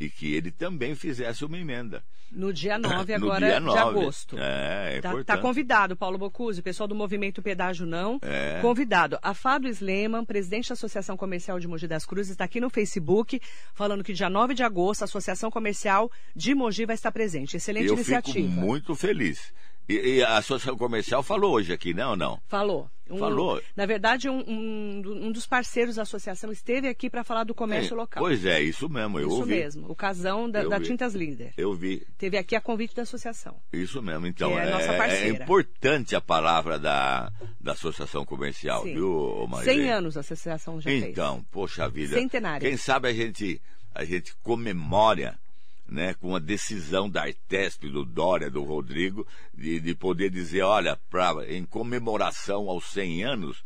E 0.00 0.08
que 0.08 0.34
ele 0.34 0.50
também 0.50 0.94
fizesse 0.94 1.44
uma 1.44 1.58
emenda. 1.58 2.02
No 2.32 2.52
dia 2.52 2.78
9 2.78 3.18
No 3.18 3.26
agora 3.26 3.46
dia 3.46 3.58
de 3.60 3.66
9. 3.66 3.78
agosto. 3.78 4.36
É, 4.38 4.96
é 4.96 5.00
Tá, 5.00 5.08
importante. 5.10 5.26
tá 5.26 5.38
convidado, 5.38 5.96
Paulo 5.96 6.16
Bocuse, 6.16 6.62
pessoal 6.62 6.86
do 6.88 6.94
Movimento 6.94 7.42
Pedágio 7.42 7.84
Não. 7.86 8.18
É. 8.22 8.60
Convidado. 8.62 9.18
A 9.20 9.34
Fado 9.34 9.68
Sleman, 9.68 10.24
presidente 10.24 10.68
da 10.68 10.72
Associação 10.74 11.16
Comercial 11.16 11.58
de 11.60 11.68
Mogi 11.68 11.86
das 11.86 12.06
Cruzes, 12.06 12.30
está 12.30 12.44
aqui 12.44 12.60
no 12.60 12.70
Facebook, 12.70 13.40
falando 13.74 14.02
que 14.02 14.12
dia 14.14 14.30
9 14.30 14.54
de 14.54 14.62
agosto 14.62 15.02
a 15.02 15.04
Associação 15.04 15.50
Comercial 15.50 16.10
de 16.34 16.54
Mogi 16.54 16.86
vai 16.86 16.94
estar 16.94 17.12
presente. 17.12 17.56
Excelente 17.56 17.88
eu 17.88 17.94
iniciativa. 17.94 18.38
fico 18.38 18.48
muito 18.48 18.94
feliz. 18.94 19.52
E, 19.92 20.16
e 20.16 20.22
a 20.22 20.36
Associação 20.38 20.76
Comercial 20.76 21.22
falou 21.22 21.52
hoje 21.54 21.72
aqui, 21.72 21.92
não, 21.92 22.14
não? 22.16 22.40
Falou. 22.48 22.88
Um- 23.10 23.18
Falou? 23.18 23.60
Na 23.74 23.86
verdade, 23.86 24.28
um, 24.28 24.38
um- 24.38 25.26
um 25.26 25.32
dos 25.32 25.44
parceiros 25.44 25.96
da 25.96 26.02
associação 26.02 26.52
esteve 26.52 26.86
aqui 26.86 27.10
para 27.10 27.24
falar 27.24 27.42
do 27.42 27.52
comércio 27.52 27.94
É, 27.94 27.96
local. 27.96 28.22
Pois 28.22 28.44
é, 28.44 28.62
isso 28.62 28.88
mesmo, 28.88 29.18
eu 29.18 29.26
Isso 29.26 29.36
ouvi. 29.38 29.50
mesmo. 29.50 29.90
O 29.90 29.96
casão 29.96 30.48
da, 30.48 30.62
da. 30.62 30.78
Tintas 30.80 31.12
Líder. 31.12 31.52
Eu 31.56 31.74
vi. 31.74 32.06
Teve 32.16 32.38
aqui 32.38 32.54
a 32.54 32.60
convite 32.60 32.94
da 32.94 33.02
associação. 33.02 33.56
Isso 33.72 34.00
mesmo. 34.00 34.28
Então, 34.28 34.56
é 34.56 34.68
é, 34.68 34.96
parceira. 34.96 35.26
é 35.26 35.42
importante 35.42 36.14
a 36.14 36.20
palavra 36.20 36.78
da, 36.78 37.32
da 37.60 37.72
Associação 37.72 38.24
Comercial, 38.24 38.84
Sim. 38.84 38.94
viu, 38.94 39.10
ô, 39.12 39.46
Marilei? 39.48 39.74
100 39.82 39.90
anos 39.90 40.16
a 40.16 40.20
associação 40.20 40.80
já 40.80 40.88
fez. 40.88 41.02
Então, 41.02 41.44
poxa 41.50 41.88
vida. 41.88 42.14
Centenária. 42.14 42.60
Quem 42.68 42.76
sabe 42.76 43.08
a 43.08 43.12
gente, 43.12 43.60
a 43.92 44.04
gente 44.04 44.36
comemora 44.40 45.36
né, 45.90 46.14
com 46.14 46.34
a 46.36 46.38
decisão 46.38 47.10
da 47.10 47.22
Artesp, 47.22 47.88
do 47.88 48.04
Dória, 48.04 48.48
do 48.50 48.62
Rodrigo, 48.62 49.26
de, 49.52 49.80
de 49.80 49.94
poder 49.94 50.30
dizer, 50.30 50.62
olha, 50.62 50.96
pra, 51.10 51.34
em 51.48 51.64
comemoração 51.64 52.68
aos 52.70 52.84
100 52.92 53.24
anos 53.24 53.62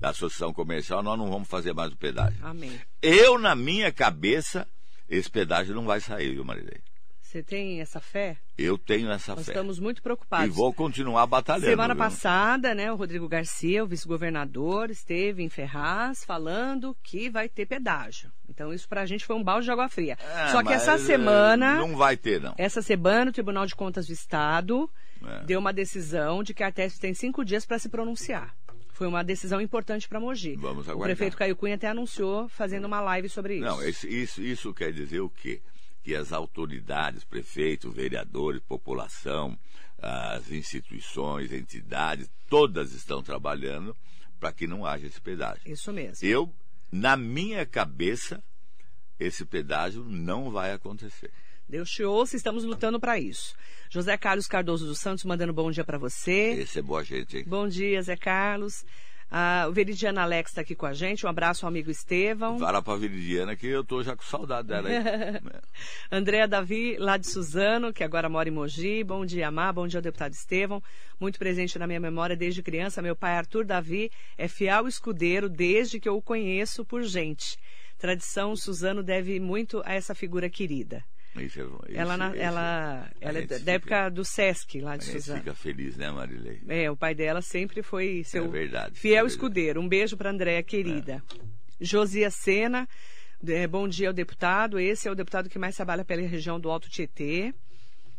da 0.00 0.10
Associação 0.10 0.52
Comercial, 0.52 1.02
nós 1.02 1.18
não 1.18 1.30
vamos 1.30 1.48
fazer 1.48 1.72
mais 1.72 1.92
o 1.92 1.96
pedágio. 1.96 2.38
Amém. 2.44 2.78
Eu, 3.00 3.38
na 3.38 3.54
minha 3.54 3.92
cabeça, 3.92 4.66
esse 5.08 5.30
pedágio 5.30 5.74
não 5.74 5.84
vai 5.84 6.00
sair, 6.00 6.34
viu, 6.34 6.44
Marilei? 6.44 6.78
Você 7.20 7.42
tem 7.42 7.80
essa 7.82 8.00
fé? 8.00 8.38
Eu 8.56 8.78
tenho 8.78 9.10
essa 9.10 9.34
Nós 9.34 9.44
fé. 9.44 9.52
estamos 9.52 9.78
muito 9.78 9.98
E 9.98 10.02
preocupados. 10.02 10.54
vou 10.56 10.72
continuar 10.72 11.26
batalhando. 11.26 11.66
Semana 11.66 11.92
viu? 11.92 12.02
passada, 12.02 12.74
né, 12.74 12.90
o 12.90 12.96
Rodrigo 12.96 13.28
Garcia, 13.28 13.84
o 13.84 13.86
vice-governador, 13.86 14.88
esteve 14.90 15.42
em 15.42 15.48
Ferraz 15.50 16.24
falando 16.24 16.96
que 17.02 17.28
vai 17.28 17.46
ter 17.48 17.66
pedágio. 17.66 18.32
Então 18.58 18.74
isso 18.74 18.88
pra 18.88 19.06
gente 19.06 19.24
foi 19.24 19.36
um 19.36 19.44
balde 19.44 19.66
de 19.66 19.70
água 19.70 19.88
fria. 19.88 20.18
É, 20.20 20.48
Só 20.48 20.64
que 20.64 20.72
essa 20.72 20.98
semana, 20.98 21.76
Não 21.76 21.94
vai 21.96 22.16
ter, 22.16 22.40
não. 22.40 22.54
essa 22.58 22.82
semana 22.82 23.30
o 23.30 23.32
Tribunal 23.32 23.64
de 23.66 23.76
Contas 23.76 24.08
do 24.08 24.12
Estado 24.12 24.90
É. 25.24 25.44
deu 25.44 25.60
uma 25.60 25.72
decisão 25.72 26.42
de 26.42 26.52
que 26.52 26.64
a 26.64 26.66
Artesp 26.66 26.98
tem 27.00 27.14
cinco 27.14 27.44
dias 27.44 27.64
para 27.64 27.78
se 27.78 27.88
pronunciar. 27.88 28.52
Foi 28.92 29.06
uma 29.06 29.22
decisão 29.22 29.60
importante 29.60 30.08
para 30.08 30.18
Mogi. 30.18 30.56
Vamos 30.56 30.88
o 30.88 30.90
aguardar. 30.90 31.16
prefeito 31.16 31.36
Caio 31.36 31.54
Cunha 31.54 31.76
até 31.76 31.86
anunciou 31.86 32.48
fazendo 32.48 32.86
uma 32.86 33.00
live 33.00 33.28
sobre 33.28 33.54
isso. 33.58 33.64
Não, 33.64 33.80
esse- 33.80 34.08
isso, 34.08 34.42
isso 34.42 34.74
quer 34.74 34.92
dizer 34.92 35.20
o 35.20 35.30
quê? 35.30 35.62
Que 36.02 36.16
as 36.16 36.32
autoridades, 36.32 37.22
prefeitos, 37.22 37.94
vereadores, 37.94 38.60
população, 38.66 39.56
as 40.02 40.50
instituições, 40.50 41.52
entidades, 41.52 42.28
todas 42.48 42.92
estão 42.92 43.22
trabalhando 43.22 43.96
para 44.40 44.52
que 44.52 44.66
não 44.66 44.84
haja 44.84 45.06
esse 45.06 45.20
pedágio. 45.20 45.60
Isso 45.66 45.92
mesmo. 45.92 46.26
Eu, 46.26 46.52
na 46.90 47.16
minha 47.16 47.64
cabeça, 47.66 48.42
esse 49.18 49.44
pedágio 49.44 50.04
não 50.04 50.50
vai 50.50 50.72
acontecer. 50.72 51.30
Deus 51.68 51.90
te 51.90 52.02
ouça, 52.02 52.34
estamos 52.34 52.64
lutando 52.64 52.98
para 52.98 53.18
isso. 53.18 53.54
José 53.90 54.16
Carlos 54.16 54.46
Cardoso 54.46 54.86
dos 54.86 54.98
Santos 54.98 55.24
mandando 55.24 55.52
bom 55.52 55.70
dia 55.70 55.84
para 55.84 55.98
você. 55.98 56.52
Esse 56.60 56.78
é 56.78 56.82
boa 56.82 57.04
gente, 57.04 57.36
hein? 57.38 57.44
Bom 57.46 57.68
dia, 57.68 58.00
Zé 58.00 58.16
Carlos. 58.16 58.86
Ah, 59.30 59.66
o 59.68 59.72
Veridiana 59.72 60.22
Alex 60.22 60.50
está 60.50 60.62
aqui 60.62 60.74
com 60.74 60.86
a 60.86 60.94
gente. 60.94 61.26
Um 61.26 61.28
abraço 61.28 61.66
ao 61.66 61.68
amigo 61.68 61.90
Estevão. 61.90 62.58
Fala 62.58 62.82
pra 62.82 62.96
Viridiana 62.96 63.54
que 63.54 63.66
eu 63.66 63.84
tô 63.84 64.02
já 64.02 64.16
com 64.16 64.22
saudade 64.22 64.68
dela. 64.68 64.88
É. 65.18 65.40
Andréa 66.10 66.48
Davi, 66.48 66.96
lá 66.98 67.16
de 67.16 67.28
Suzano, 67.28 67.92
que 67.92 68.02
agora 68.02 68.28
mora 68.28 68.48
em 68.48 68.52
Mogi. 68.52 69.04
Bom 69.04 69.24
dia, 69.24 69.48
Amar. 69.48 69.72
Bom 69.72 69.86
dia 69.86 70.00
deputado 70.00 70.32
Estevão. 70.32 70.82
Muito 71.20 71.38
presente 71.38 71.78
na 71.78 71.86
minha 71.86 72.00
memória 72.00 72.36
desde 72.36 72.62
criança. 72.62 73.02
Meu 73.02 73.14
pai, 73.14 73.32
Arthur 73.36 73.64
Davi, 73.64 74.10
é 74.36 74.48
fiel 74.48 74.88
escudeiro 74.88 75.48
desde 75.48 76.00
que 76.00 76.08
eu 76.08 76.16
o 76.16 76.22
conheço 76.22 76.84
por 76.84 77.02
gente. 77.02 77.58
Tradição, 77.98 78.56
Suzano 78.56 79.02
deve 79.02 79.38
muito 79.40 79.82
a 79.84 79.92
essa 79.92 80.14
figura 80.14 80.48
querida. 80.48 81.04
Isso 81.40 81.60
é- 81.60 81.64
isso- 81.64 81.78
ela 82.00 82.16
na- 82.16 82.28
isso- 82.30 82.36
ela, 82.38 83.10
ela 83.20 83.38
é 83.38 83.46
da 83.46 83.58
fica- 83.58 83.70
época 83.72 84.08
do 84.10 84.24
Sesc, 84.24 84.80
lá 84.80 84.96
de 84.96 85.04
Suzano. 85.04 85.38
fica 85.40 85.54
feliz, 85.54 85.96
né, 85.96 86.10
Marilei? 86.10 86.60
É, 86.68 86.90
o 86.90 86.96
pai 86.96 87.14
dela 87.14 87.40
sempre 87.42 87.82
foi 87.82 88.22
seu 88.24 88.44
É 88.44 88.48
verdade, 88.48 88.98
fiel 88.98 89.12
é 89.12 89.14
verdade. 89.16 89.32
escudeiro. 89.32 89.80
Um 89.80 89.88
beijo 89.88 90.16
para 90.16 90.30
Andréa, 90.30 90.62
querida. 90.62 91.22
Josia 91.80 92.30
Sena, 92.30 92.88
é, 93.46 93.66
bom 93.66 93.86
dia 93.88 94.08
ao 94.08 94.14
deputado. 94.14 94.78
Esse 94.80 95.06
é 95.08 95.10
o 95.10 95.14
deputado 95.14 95.48
que 95.48 95.58
mais 95.58 95.76
trabalha 95.76 96.04
pela 96.04 96.22
região 96.22 96.58
do 96.58 96.70
Alto 96.70 96.88
Tietê. 96.90 97.54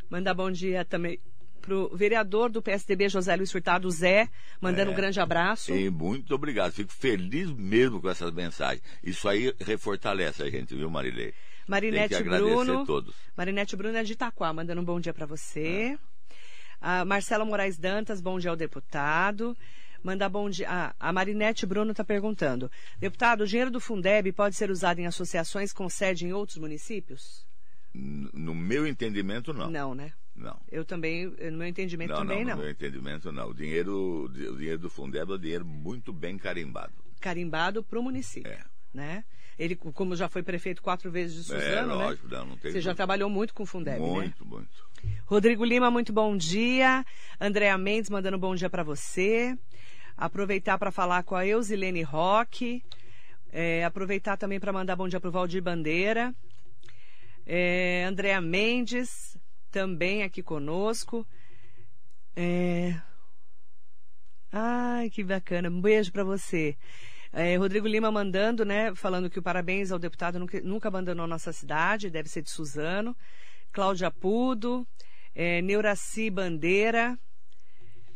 Mandar 0.09 0.33
bom 0.33 0.49
dia 0.49 0.83
também 0.85 1.19
pro 1.61 1.93
vereador 1.95 2.49
do 2.49 2.61
PSDB, 2.63 3.09
José 3.09 3.35
Luiz 3.35 3.51
Furtado, 3.51 3.91
Zé, 3.91 4.27
mandando 4.61 4.89
É. 4.91 4.93
um 4.93 4.95
grande 4.95 5.19
abraço. 5.19 5.71
E 5.75 5.89
muito 5.89 6.33
obrigado. 6.33 6.71
Fico 6.71 6.91
feliz 6.91 7.51
mesmo 7.51 8.01
com 8.01 8.09
essas 8.09 8.31
mensagens. 8.33 8.81
Isso 9.03 9.27
aí 9.27 9.53
refortalece 9.59 10.41
a 10.41 10.49
gente, 10.49 10.73
viu, 10.73 10.89
Marilei? 10.89 11.33
Marinete 11.69 12.23
Bruno. 12.23 12.85
todos. 12.85 13.15
Marinete 13.38 13.75
Bruno 13.75 13.97
é 13.97 14.03
de 14.03 14.13
Itaquá, 14.13 14.51
mandando 14.51 14.81
um 14.81 14.85
bom 14.85 14.99
dia 14.99 15.13
para 15.13 15.25
você. 15.25 15.97
A 16.81 17.03
Marcela 17.05 17.45
Moraes 17.45 17.77
Dantas, 17.77 18.19
bom 18.21 18.39
dia 18.39 18.49
ao 18.49 18.55
deputado. 18.55 19.55
Mandar 20.03 20.29
bom 20.29 20.49
dia. 20.49 20.65
Ah, 20.69 20.95
a 20.99 21.11
Marinete 21.11 21.65
Bruno 21.65 21.91
está 21.91 22.03
perguntando: 22.03 22.71
Deputado, 22.99 23.41
o 23.41 23.47
dinheiro 23.47 23.69
do 23.69 23.79
Fundeb 23.81 24.31
pode 24.31 24.55
ser 24.55 24.71
usado 24.71 24.99
em 24.99 25.05
associações 25.05 25.73
com 25.73 25.89
sede 25.89 26.25
em 26.25 26.31
outros 26.33 26.57
municípios? 26.57 27.45
N- 27.93 28.29
No 28.33 28.55
meu 28.55 28.88
entendimento, 28.88 29.53
não. 29.53 29.69
Não, 29.69 29.93
né? 29.93 30.13
Não. 30.33 30.57
Eu 30.71 30.85
também, 30.85 31.25
no 31.51 31.57
meu 31.57 31.67
entendimento 31.67 32.11
Não, 32.11 32.19
também 32.19 32.39
não, 32.45 32.51
não. 32.51 32.55
no 32.55 32.61
meu 32.61 32.71
entendimento 32.71 33.29
não. 33.29 33.49
O 33.49 33.53
dinheiro, 33.53 34.23
o 34.23 34.55
dinheiro 34.57 34.79
do 34.79 34.89
Fundeb 34.89 35.29
é 35.33 35.35
um 35.35 35.38
dinheiro 35.38 35.65
muito 35.65 36.13
bem 36.13 36.38
carimbado. 36.38 36.93
Carimbado 37.19 37.83
para 37.83 37.99
o 37.99 38.03
município, 38.03 38.49
É. 38.49 38.63
né? 38.93 39.24
Ele, 39.58 39.75
como 39.75 40.15
já 40.15 40.29
foi 40.29 40.41
prefeito 40.41 40.81
quatro 40.81 41.12
vezes 41.12 41.46
de 41.46 41.53
é, 41.53 41.60
Suzano, 41.60 41.98
né? 41.98 42.05
lógico, 42.05 42.27
não, 42.29 42.46
não 42.46 42.58
tem 42.58 42.72
Você 42.72 42.79
já 42.79 42.96
trabalhou 42.96 43.29
muito 43.29 43.53
com 43.53 43.63
o 43.63 43.65
Fundeb, 43.65 44.00
né? 44.00 44.08
Muito, 44.08 44.46
muito. 44.46 44.89
Rodrigo 45.25 45.65
Lima, 45.65 45.91
muito 45.91 46.13
bom 46.13 46.38
dia. 46.38 47.05
Andréa 47.39 47.77
Mendes 47.77 48.10
mandando 48.10 48.38
bom 48.38 48.55
dia 48.55 48.69
para 48.69 48.84
você. 48.84 49.58
Aproveitar 50.15 50.77
para 50.77 50.91
falar 50.91 51.24
com 51.24 51.36
a 51.36 51.46
Eusilene 51.46 52.03
Roque. 52.03 52.84
É, 53.51 53.84
aproveitar 53.84 54.38
também 54.38 54.60
para 54.60 54.72
mandar 54.72 54.96
bom 54.96 55.08
dia 55.08 55.19
para 55.19 55.29
o 55.29 55.31
Valdir 55.31 55.62
Bandeira. 55.62 56.34
É, 57.46 58.05
Andréa 58.08 58.39
Mendes, 58.39 59.38
também 59.72 60.24
aqui 60.24 60.41
conosco. 60.41 61.25
É... 62.36 62.96
Ai, 64.51 65.10
que 65.10 65.24
bacana. 65.24 65.69
Um 65.69 65.81
beijo 65.81 66.12
para 66.12 66.24
você. 66.24 66.77
É, 67.31 67.55
Rodrigo 67.57 67.88
Lima 67.88 68.12
mandando, 68.12 68.65
né? 68.65 68.93
Falando 68.95 69.29
que 69.29 69.38
o 69.39 69.43
parabéns 69.43 69.91
ao 69.91 70.00
deputado 70.00 70.39
nunca, 70.39 70.59
nunca 70.62 70.88
abandonou 70.88 71.27
nossa 71.27 71.53
cidade, 71.53 72.09
deve 72.09 72.27
ser 72.29 72.41
de 72.41 72.50
Suzano. 72.50 73.15
Cláudia 73.71 74.09
Pudo, 74.09 74.88
é, 75.36 75.62
Neuraci 75.62 76.29
Bandeira. 76.29 77.17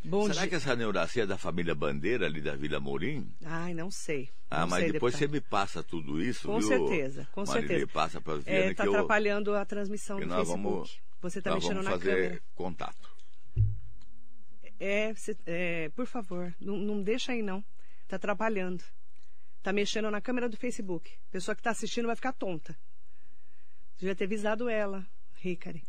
Bom 0.05 0.24
Será 0.27 0.41
dia. 0.41 0.50
que 0.50 0.55
essa 0.55 0.75
neuracia 0.75 1.24
é 1.24 1.25
da 1.25 1.38
família 1.38 1.74
Bandeira 1.74 2.25
ali 2.25 2.41
da 2.41 2.55
Vila 2.55 2.79
Morim? 2.79 3.32
Ai, 3.46 3.74
não 3.74 3.89
sei. 3.89 4.29
Ah, 4.50 4.62
Não 4.62 4.67
mas 4.67 4.84
sei, 4.84 4.91
depois 4.91 5.13
deputado. 5.13 5.29
você 5.32 5.34
me 5.39 5.41
passa 5.41 5.82
tudo 5.84 6.22
isso, 6.22 6.48
Com 6.48 6.60
viu? 6.60 6.67
certeza, 6.67 7.27
com 7.32 7.43
Marilei, 7.46 7.67
certeza. 7.70 7.88
passa 7.93 8.20
para 8.20 8.36
Viana 8.39 8.60
É, 8.65 8.70
que 8.70 8.75
tá 8.75 8.86
eu, 8.86 8.91
atrapalhando 8.93 9.55
a 9.55 9.63
transmissão 9.65 10.17
que 10.17 10.25
do 10.25 10.29
nós 10.29 10.39
Facebook. 10.48 10.63
vamos, 10.74 11.01
Você 11.22 11.39
está 11.39 11.53
mexendo 11.53 11.70
vamos 11.75 11.86
na 11.86 11.91
fazer 11.91 12.12
câmera. 12.15 12.41
contato. 12.55 13.10
É, 14.79 15.13
é, 15.46 15.89
por 15.96 16.05
favor, 16.05 16.53
não, 16.60 16.75
não 16.77 17.01
deixa 17.01 17.32
aí 17.32 17.41
não. 17.41 17.63
Tá 18.08 18.17
atrapalhando. 18.17 18.84
Tá 19.63 19.72
mexendo 19.72 20.12
na 20.12 20.20
câmera 20.20 20.50
do 20.50 20.58
Facebook. 20.58 21.10
A 21.29 21.32
pessoa 21.32 21.55
que 21.55 21.62
está 21.62 21.72
assistindo 21.72 22.05
vai 22.05 22.15
ficar 22.15 22.34
tonta. 22.34 22.75
Devia 23.98 24.13
ter 24.13 24.25
avisado 24.25 24.67
ela, 24.67 25.05
Ricari. 25.36 25.82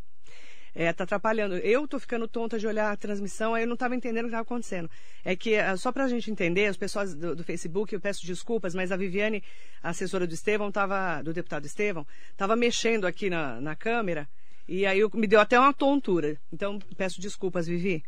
É, 0.73 0.93
tá 0.93 1.02
atrapalhando. 1.04 1.57
Eu 1.57 1.87
tô 1.87 1.99
ficando 1.99 2.26
tonta 2.28 2.59
de 2.59 2.66
olhar 2.66 2.93
a 2.93 2.97
transmissão, 2.97 3.54
aí 3.54 3.62
eu 3.62 3.66
não 3.66 3.75
estava 3.75 3.95
entendendo 3.95 4.25
o 4.25 4.28
que 4.28 4.31
estava 4.31 4.43
acontecendo. 4.43 4.88
É 5.25 5.35
que, 5.37 5.57
ah, 5.57 5.76
só 5.76 5.90
para 5.93 6.04
a 6.04 6.09
gente 6.09 6.31
entender, 6.31 6.71
os 6.71 6.76
pessoas 6.76 7.14
do, 7.14 7.35
do 7.35 7.45
Facebook, 7.45 7.93
eu 7.93 8.00
peço 8.00 8.25
desculpas, 8.25 8.75
mas 8.75 8.90
a 8.93 8.97
Viviane, 8.97 9.43
a 9.83 9.90
assessora 9.90 10.26
do 10.26 10.35
Estevão, 10.35 10.71
tava, 10.73 11.23
do 11.23 11.33
deputado 11.33 11.64
Estevão, 11.66 12.07
estava 12.31 12.57
mexendo 12.57 13.07
aqui 13.07 13.28
na, 13.31 13.61
na 13.61 13.76
câmera, 13.76 14.28
e 14.69 14.85
aí 14.87 14.99
eu- 14.99 15.11
me 15.14 15.26
deu 15.26 15.40
até 15.40 15.59
uma 15.59 15.73
tontura. 15.73 16.40
Então, 16.52 16.78
peço 16.97 17.21
desculpas, 17.21 17.66
Vivi. 17.66 18.02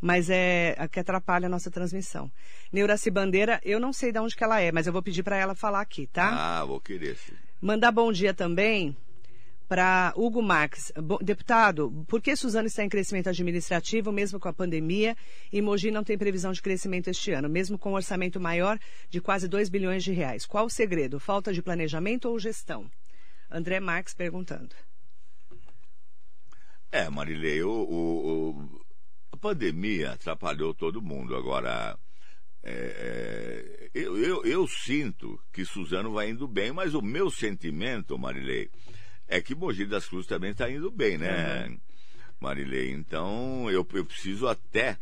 Mas 0.00 0.28
é 0.30 0.74
a 0.78 0.86
que 0.88 1.00
atrapalha 1.00 1.46
a 1.46 1.48
nossa 1.48 1.70
transmissão. 1.70 2.30
Neuraci 2.72 3.10
Bandeira, 3.10 3.60
eu 3.64 3.80
não 3.80 3.92
sei 3.92 4.12
de 4.12 4.18
onde 4.18 4.36
que 4.36 4.44
ela 4.44 4.60
é, 4.60 4.70
mas 4.72 4.86
eu 4.86 4.92
vou 4.92 5.02
pedir 5.02 5.22
para 5.22 5.36
ela 5.36 5.54
falar 5.54 5.80
aqui, 5.80 6.06
tá? 6.06 6.58
Ah, 6.60 6.64
vou 6.64 6.80
querer 6.80 7.16
sim. 7.16 7.32
Mandar 7.60 7.90
bom 7.92 8.12
dia 8.12 8.34
também 8.34 8.96
para 9.68 10.12
Hugo 10.14 10.40
Marques. 10.42 10.92
Bo- 10.96 11.18
Deputado, 11.20 12.04
por 12.06 12.20
que 12.22 12.36
Suzano 12.36 12.68
está 12.68 12.84
em 12.84 12.88
crescimento 12.88 13.28
administrativo, 13.28 14.12
mesmo 14.12 14.38
com 14.38 14.48
a 14.48 14.52
pandemia, 14.52 15.16
e 15.52 15.60
Mogi 15.60 15.90
não 15.90 16.04
tem 16.04 16.16
previsão 16.16 16.52
de 16.52 16.62
crescimento 16.62 17.08
este 17.08 17.32
ano, 17.32 17.48
mesmo 17.48 17.76
com 17.78 17.90
um 17.90 17.94
orçamento 17.94 18.38
maior 18.38 18.78
de 19.10 19.20
quase 19.20 19.48
2 19.48 19.68
bilhões 19.68 20.04
de 20.04 20.12
reais? 20.12 20.46
Qual 20.46 20.66
o 20.66 20.70
segredo? 20.70 21.18
Falta 21.18 21.52
de 21.52 21.62
planejamento 21.62 22.28
ou 22.28 22.38
gestão? 22.38 22.88
André 23.50 23.80
Marques 23.80 24.14
perguntando. 24.14 24.74
É, 26.92 27.08
Marilei, 27.10 27.62
o- 27.62 27.70
o- 27.70 28.80
a 29.36 29.38
pandemia 29.38 30.12
atrapalhou 30.12 30.72
todo 30.72 31.02
mundo. 31.02 31.36
Agora, 31.36 31.96
é, 32.62 32.72
é, 32.72 33.90
eu, 33.94 34.16
eu, 34.18 34.44
eu 34.44 34.66
sinto 34.66 35.38
que 35.52 35.64
Suzano 35.64 36.12
vai 36.12 36.30
indo 36.30 36.48
bem, 36.48 36.72
mas 36.72 36.94
o 36.94 37.02
meu 37.02 37.30
sentimento, 37.30 38.18
Marilei, 38.18 38.70
é 39.28 39.40
que 39.40 39.54
Mogi 39.54 39.84
das 39.84 40.08
Cruzes 40.08 40.26
também 40.26 40.52
está 40.52 40.70
indo 40.70 40.90
bem, 40.90 41.18
né, 41.18 41.76
Marilei? 42.40 42.90
Então, 42.92 43.70
eu, 43.70 43.86
eu 43.92 44.04
preciso 44.04 44.48
até 44.48 44.96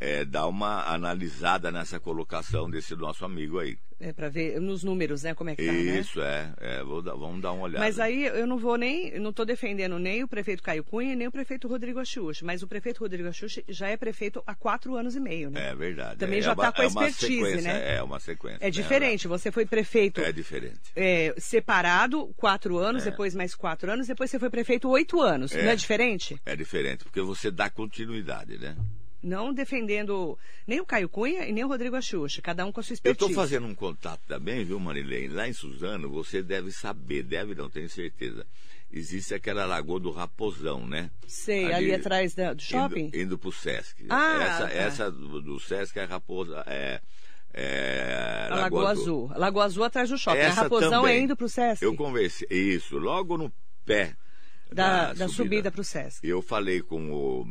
é, 0.00 0.24
dar 0.24 0.46
uma 0.48 0.82
analisada 0.92 1.70
nessa 1.70 1.98
colocação 2.00 2.68
desse 2.68 2.94
nosso 2.94 3.24
amigo 3.24 3.58
aí. 3.58 3.76
É 4.00 4.12
para 4.12 4.28
ver 4.28 4.60
nos 4.60 4.82
números, 4.82 5.22
né, 5.22 5.34
como 5.34 5.50
é 5.50 5.56
que 5.56 5.64
tá, 5.64 5.72
né? 5.72 5.78
Isso, 5.78 6.20
é, 6.20 6.52
é, 6.60 6.82
vou 6.84 7.00
dar- 7.00 7.14
vamos 7.14 7.40
dar 7.40 7.52
uma 7.52 7.62
olhada. 7.62 7.78
Mas 7.78 7.98
aí 8.00 8.24
eu 8.26 8.46
não 8.46 8.58
vou 8.58 8.76
nem, 8.76 9.18
não 9.20 9.30
estou 9.30 9.46
defendendo 9.46 9.98
nem 9.98 10.22
o 10.22 10.28
prefeito 10.28 10.62
Caio 10.62 10.82
Cunha 10.84 11.14
nem 11.14 11.28
o 11.28 11.32
prefeito 11.32 11.68
Rodrigo 11.68 12.00
Axuxi, 12.00 12.44
mas 12.44 12.62
o 12.62 12.66
prefeito 12.66 12.98
Rodrigo 12.98 13.28
Axuxi 13.28 13.64
já 13.68 13.88
é 13.88 13.96
prefeito 13.96 14.42
há 14.46 14.54
quatro 14.54 14.96
anos 14.96 15.14
e 15.14 15.20
meio, 15.20 15.48
né? 15.48 15.70
É 15.70 15.74
verdade. 15.74 16.18
Também 16.18 16.40
é, 16.40 16.42
já 16.42 16.50
é 16.50 16.52
está 16.54 16.64
uma- 16.64 16.72
com 16.72 16.82
a 16.82 16.84
é 16.84 16.88
expertise, 17.08 17.62
né? 17.62 17.96
É 17.96 18.02
uma 18.02 18.18
sequência. 18.20 18.58
É 18.66 18.70
diferente, 18.70 19.28
você 19.28 19.50
foi 19.52 19.64
prefeito 19.64 20.20
É 20.20 20.32
diferente. 20.32 20.80
é, 20.96 21.32
separado 21.38 22.26
quatro 22.36 22.76
anos, 22.78 23.06
É. 23.06 23.10
depois 23.10 23.34
mais 23.34 23.54
quatro 23.54 23.90
anos, 23.90 24.08
depois 24.08 24.28
você 24.30 24.38
foi 24.40 24.50
prefeito 24.50 24.88
oito 24.90 25.20
anos. 25.22 25.52
É. 25.52 25.62
Não 25.62 25.70
é 25.70 25.76
diferente? 25.76 26.36
É 26.44 26.56
diferente, 26.56 27.04
porque 27.04 27.22
você 27.22 27.50
dá 27.50 27.70
continuidade, 27.70 28.58
né? 28.58 28.76
Não 29.24 29.54
defendendo 29.54 30.38
nem 30.66 30.80
o 30.80 30.84
Caio 30.86 31.08
Cunha 31.08 31.46
e 31.46 31.52
nem 31.52 31.64
o 31.64 31.68
Rodrigo 31.68 31.96
Axuxa, 31.96 32.42
cada 32.42 32.64
um 32.66 32.70
com 32.70 32.80
a 32.80 32.82
sua 32.82 32.92
Eu 32.92 32.94
expertise. 32.96 33.30
estou 33.30 33.42
fazendo 33.42 33.66
um 33.66 33.74
contato 33.74 34.20
também, 34.28 34.64
viu, 34.64 34.78
Marilene? 34.78 35.28
Lá 35.28 35.48
em 35.48 35.52
Suzano, 35.54 36.10
você 36.10 36.42
deve 36.42 36.70
saber, 36.70 37.22
deve 37.22 37.54
não, 37.54 37.70
tenho 37.70 37.88
certeza. 37.88 38.46
Existe 38.92 39.34
aquela 39.34 39.64
lagoa 39.64 39.98
do 39.98 40.10
Raposão, 40.10 40.86
né? 40.86 41.10
Sei, 41.26 41.72
ali, 41.72 41.92
atrás 41.94 42.34
da- 42.34 42.52
do 42.52 42.62
shopping? 42.62 43.06
Indo, 43.06 43.16
indo 43.18 43.38
pro 43.38 43.50
Sesc. 43.50 44.04
Ah, 44.10 44.42
essa, 44.42 44.68
tá. 44.68 44.72
essa 44.74 45.10
do, 45.10 45.40
do 45.40 45.58
Sesc 45.58 45.98
é 45.98 46.04
Raposa. 46.04 46.62
É, 46.66 47.00
é, 47.52 48.48
a 48.50 48.54
Lagoa 48.56 48.90
Azul. 48.90 49.30
A 49.32 49.38
Lagoa 49.38 49.64
Azul 49.64 49.84
atrás 49.84 50.10
do 50.10 50.18
shopping. 50.18 50.38
Essa 50.38 50.60
a 50.60 50.62
Raposão 50.64 51.02
também. 51.02 51.16
é 51.16 51.20
indo 51.20 51.36
pro 51.36 51.48
Sesc. 51.48 51.82
Eu 51.84 51.96
conversei, 51.96 52.46
isso, 52.50 52.98
logo 52.98 53.36
no 53.38 53.52
pé 53.84 54.14
Da, 54.70 55.12
da 55.12 55.28
subida 55.28 55.70
pro 55.70 55.82
Sesc. 55.84 56.20
Eu 56.26 56.42
falei 56.42 56.80
com 56.82 57.10
o. 57.12 57.46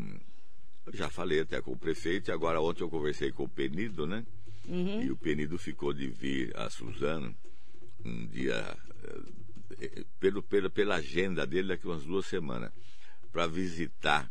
Já 0.91 1.09
falei 1.09 1.39
até 1.39 1.61
com 1.61 1.71
o 1.71 1.77
prefeito, 1.77 2.29
e 2.29 2.31
agora 2.33 2.59
ontem 2.61 2.83
eu 2.83 2.89
conversei 2.89 3.31
com 3.31 3.43
o 3.43 3.49
Penido, 3.49 4.05
né? 4.05 4.25
Uhum. 4.67 5.01
E 5.01 5.11
o 5.11 5.15
Penido 5.17 5.57
ficou 5.57 5.93
de 5.93 6.07
vir 6.07 6.55
a 6.57 6.69
Suzano 6.69 7.35
um 8.03 8.25
dia, 8.27 8.77
eh, 9.79 10.03
pelo, 10.19 10.43
pela, 10.43 10.69
pela 10.69 10.95
agenda 10.95 11.47
dele, 11.47 11.69
daqui 11.69 11.87
umas 11.87 12.03
duas 12.03 12.25
semanas, 12.25 12.71
para 13.31 13.47
visitar 13.47 14.29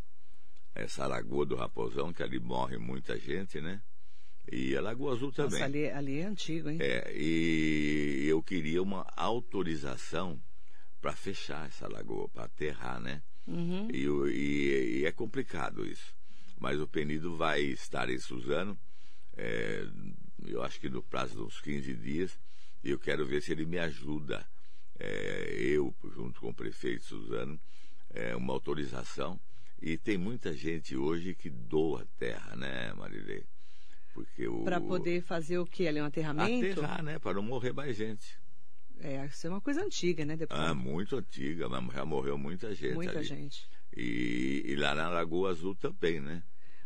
essa 0.75 1.07
Lagoa 1.07 1.47
do 1.47 1.57
Raposão, 1.57 2.13
que 2.13 2.23
ali 2.23 2.39
morre 2.39 2.77
muita 2.79 3.19
gente, 3.19 3.61
né? 3.61 3.81
E 4.51 4.77
a 4.77 4.81
Lagoa 4.81 5.15
Azul 5.15 5.33
também. 5.33 5.53
Nossa, 5.53 5.65
ali, 5.65 5.89
ali 5.89 6.19
é 6.19 6.25
antigo, 6.27 6.69
hein? 6.69 6.79
É, 6.81 7.13
e 7.17 8.27
eu 8.27 8.43
queria 8.43 8.83
uma 8.83 9.07
autorização 9.17 10.41
para 11.01 11.13
fechar 11.15 11.67
essa 11.67 11.89
lagoa, 11.89 12.29
para 12.29 12.45
aterrar, 12.45 13.01
né? 13.01 13.23
Uhum. 13.47 13.89
E, 13.93 14.07
e- 14.33 14.99
e 15.01 15.05
é 15.07 15.13
complicado 15.13 15.87
isso. 15.87 16.15
Mas 16.63 16.81
o 16.81 16.87
Penido 16.87 17.37
vai 17.37 17.61
estar 17.61 18.09
em 18.09 18.21
Suzano, 18.21 18.79
é, 19.37 19.85
eu 20.47 20.63
acho 20.63 20.79
que 20.79 20.89
no 20.89 21.03
prazo 21.03 21.35
de 21.35 21.43
uns 21.43 21.61
15 21.61 21.93
dias, 21.95 22.39
e 22.85 22.91
eu 22.91 23.01
quero 23.01 23.27
ver 23.27 23.43
se 23.43 23.51
ele 23.51 23.67
me 23.67 23.81
ajuda, 23.81 24.47
é, 24.97 25.57
eu, 25.59 25.93
junto 26.15 26.41
com 26.41 26.51
o 26.51 26.55
prefeito 26.55 27.05
Suzano, 27.05 27.61
é, 28.11 28.37
uma 28.37 28.53
autorização. 28.53 29.41
E 29.81 29.99
tem 29.99 30.17
muita 30.17 30.53
gente 30.53 30.97
hoje 30.97 31.35
que 31.35 31.51
doa 31.51 32.07
terra, 32.17 32.55
né, 32.55 32.93
Marilei? 32.93 33.45
Porque 34.15 34.47
o. 34.47 34.63
Para 34.63 34.81
poder 34.81 35.21
fazer 35.21 35.59
o 35.59 35.67
quê? 35.67 35.89
Ali 35.89 36.01
um 36.01 36.05
aterramento? 36.05 36.79
Aterrar, 36.79 37.03
né? 37.03 37.19
Para 37.19 37.35
não 37.35 37.43
morrer 37.43 37.73
mais 37.73 37.97
gente. 37.97 38.39
É, 39.01 39.27
isso 39.27 39.49
é 39.49 39.51
uma 39.51 39.61
coisa 39.61 39.83
antiga, 39.83 40.25
né, 40.25 40.37
deputado? 40.37 40.65
Ah, 40.65 40.75
muito 40.77 41.17
antiga, 41.17 41.69
mas 41.69 41.93
já 41.93 42.05
morreu 42.05 42.39
muita 42.39 42.73
gente 42.73 42.95
Muita 42.95 43.19
ali. 43.19 43.25
gente. 43.25 43.69
E, 43.97 44.63
e 44.65 44.77
lá 44.77 44.95
na 44.95 45.09
Lagoa 45.09 45.51
Azul 45.51 45.75
também, 45.75 46.21
né? 46.21 46.45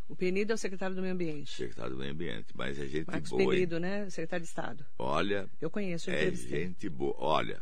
O 0.08 0.14
Penido 0.14 0.52
é 0.52 0.54
o 0.54 0.58
secretário 0.58 0.94
do 0.94 1.02
Meio 1.02 1.14
Ambiente. 1.14 1.50
Secretário 1.50 1.92
do 1.94 1.98
Meio 1.98 2.12
Ambiente. 2.12 2.46
Mas 2.54 2.78
é 2.78 2.86
gente 2.86 3.06
Marcos 3.06 3.30
boa, 3.30 3.42
hein? 3.42 3.48
Pegrido, 3.48 3.80
né? 3.80 4.08
Secretário 4.08 4.42
de 4.42 4.48
Estado. 4.48 4.86
Olha, 4.98 5.48
Eu 5.60 5.68
conheço, 5.68 6.10
eu 6.10 6.14
é 6.14 6.30
gente 6.30 6.88
boa. 6.88 7.14
Olha, 7.18 7.60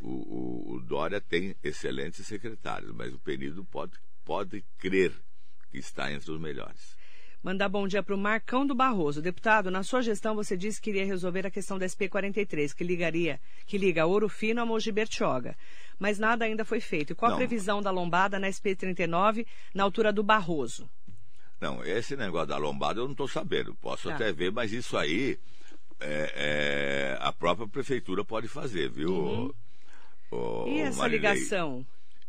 o, 0.00 0.08
o, 0.08 0.74
o 0.74 0.80
Dória 0.80 1.20
tem 1.20 1.54
excelentes 1.62 2.26
secretários, 2.26 2.92
mas 2.92 3.12
o 3.12 3.18
Penido 3.18 3.64
pode, 3.64 3.92
pode 4.24 4.64
crer 4.78 5.12
que 5.70 5.78
está 5.78 6.10
entre 6.10 6.30
os 6.30 6.40
melhores. 6.40 6.96
Mandar 7.42 7.68
bom 7.68 7.86
dia 7.86 8.02
para 8.02 8.14
o 8.14 8.18
Marcão 8.18 8.66
do 8.66 8.74
Barroso. 8.74 9.20
Deputado, 9.20 9.70
na 9.70 9.82
sua 9.82 10.00
gestão 10.00 10.34
você 10.34 10.56
disse 10.56 10.80
que 10.80 10.88
iria 10.88 11.04
resolver 11.04 11.46
a 11.46 11.50
questão 11.50 11.78
da 11.78 11.84
SP-43, 11.84 12.74
que 12.74 12.82
ligaria, 12.82 13.38
que 13.66 13.76
liga 13.76 14.06
Ouro 14.06 14.30
Fino 14.30 14.62
a 14.62 14.64
Mogi 14.64 14.90
Bertioga. 14.90 15.54
Mas 15.98 16.18
nada 16.18 16.46
ainda 16.46 16.64
foi 16.64 16.80
feito. 16.80 17.12
E 17.12 17.14
qual 17.14 17.32
Não. 17.32 17.36
a 17.36 17.38
previsão 17.38 17.82
da 17.82 17.90
lombada 17.90 18.38
na 18.38 18.48
SP-39, 18.48 19.46
na 19.74 19.82
altura 19.82 20.10
do 20.10 20.22
Barroso? 20.22 20.88
Não, 21.64 21.82
esse 21.82 22.14
negócio 22.14 22.48
da 22.48 22.58
lombada 22.58 23.00
eu 23.00 23.04
não 23.04 23.12
estou 23.12 23.26
sabendo. 23.26 23.74
Posso 23.76 24.08
Tá. 24.08 24.14
até 24.16 24.30
ver, 24.34 24.52
mas 24.52 24.70
isso 24.70 24.98
aí 24.98 25.38
é, 25.98 26.32
é, 26.36 27.18
a 27.20 27.32
própria 27.32 27.66
prefeitura 27.66 28.22
pode 28.22 28.48
fazer, 28.48 28.90
viu? 28.90 29.10
Uhum. 30.30 30.66
E 30.66 30.80
essa 30.80 30.98
Marilei? 30.98 31.18
ligação? 31.32 31.86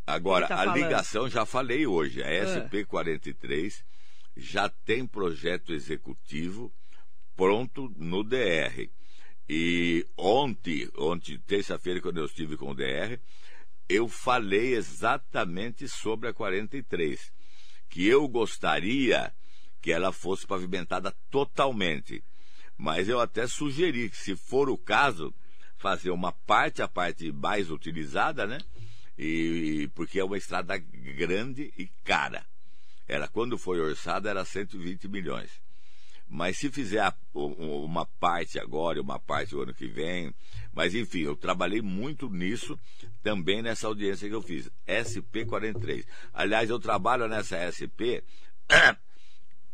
Agora, 0.08 0.48
tá 0.48 0.56
a 0.56 0.58
falando. 0.60 0.76
ligação 0.78 1.30
já 1.30 1.46
falei 1.46 1.86
hoje. 1.86 2.24
A 2.24 2.28
Ah. 2.28 2.46
SP43 2.70 3.84
já 4.38 4.70
tem 4.70 5.06
projeto 5.06 5.74
executivo 5.74 6.72
pronto 7.36 7.92
no 7.98 8.24
DR. 8.24 8.90
E 9.50 10.06
ontem, 10.18 10.90
ontem, 10.98 11.38
terça-feira, 11.46 12.00
quando 12.00 12.18
eu 12.20 12.26
estive 12.26 12.56
com 12.56 12.72
o 12.72 12.76
DR, 12.76 13.20
eu 13.90 14.08
falei 14.08 14.76
exatamente 14.76 15.88
sobre 15.90 16.30
a 16.30 16.34
43, 16.34 17.32
que 17.90 18.06
eu 18.08 18.28
gostaria 18.28 19.34
que 19.82 19.92
ela 19.92 20.12
fosse 20.12 20.46
pavimentada 20.48 21.14
totalmente. 21.30 22.24
Mas 22.78 23.08
eu 23.08 23.20
até 23.20 23.48
sugeri 23.48 24.10
que, 24.10 24.18
se 24.18 24.36
for 24.36 24.70
o 24.70 24.78
caso, 24.78 25.34
fazer 25.78 26.10
uma 26.10 26.32
parte, 26.32 26.82
a 26.82 26.88
parte 26.88 27.32
mais 27.32 27.70
utilizada, 27.70 28.46
né? 28.46 28.60
E, 29.18 29.90
porque 29.96 30.20
é 30.20 30.24
uma 30.24 30.38
estrada 30.38 30.78
grande 30.78 31.72
e 31.78 31.88
cara. 32.04 32.46
Era 33.08 33.28
quando 33.28 33.58
foi 33.58 33.80
orçada 33.80 34.30
era 34.30 34.44
120 34.44 35.08
milhões. 35.08 35.52
Mas 36.28 36.58
se 36.58 36.72
fizer 36.72 37.00
a- 37.02 37.16
uma 37.34 38.06
parte 38.20 38.60
agora 38.60 39.00
uma 39.00 39.20
parte 39.20 39.56
o 39.56 39.62
ano 39.62 39.74
que 39.74 39.88
vem, 39.88 40.34
mas 40.74 40.96
enfim, 40.96 41.20
eu 41.20 41.36
trabalhei 41.36 41.82
muito 41.82 42.30
nisso 42.30 42.78
também 43.26 43.60
nessa 43.60 43.88
audiência 43.88 44.30
que 44.30 44.36
eu 44.36 44.42
fiz, 44.42 44.70
SP43. 44.88 46.06
Aliás, 46.32 46.70
eu 46.70 46.78
trabalho 46.78 47.28
nessa 47.28 47.58
SP 47.74 48.22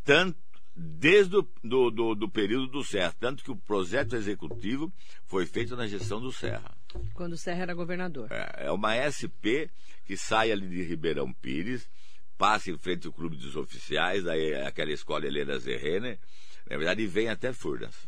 tanto 0.05 0.39
desde 0.73 1.35
o 1.35 1.45
do, 1.61 1.91
do, 1.91 2.15
do 2.15 2.29
período 2.29 2.67
do 2.67 2.81
Serra, 2.81 3.13
tanto 3.19 3.43
que 3.43 3.51
o 3.51 3.55
projeto 3.57 4.15
executivo 4.15 4.89
foi 5.25 5.45
feito 5.45 5.75
na 5.75 5.85
gestão 5.85 6.21
do 6.21 6.31
Serra. 6.31 6.71
Quando 7.13 7.33
o 7.33 7.37
Serra 7.37 7.63
era 7.63 7.73
governador. 7.73 8.31
É 8.31 8.67
é 8.67 8.71
uma 8.71 8.95
SP 9.03 9.67
que 10.05 10.15
sai 10.15 10.49
ali 10.49 10.69
de 10.69 10.81
Ribeirão 10.83 11.33
Pires, 11.33 11.89
passa 12.37 12.71
em 12.71 12.77
frente 12.77 13.05
ao 13.05 13.11
Clube 13.11 13.35
dos 13.35 13.57
Oficiais, 13.57 14.25
aí 14.27 14.51
é 14.51 14.65
aquela 14.65 14.93
escola 14.93 15.27
Helena 15.27 15.59
Zerrene, 15.59 16.17
na 16.69 16.77
verdade, 16.77 17.01
e 17.01 17.07
vem 17.07 17.27
até 17.27 17.51
Furnas. 17.51 18.07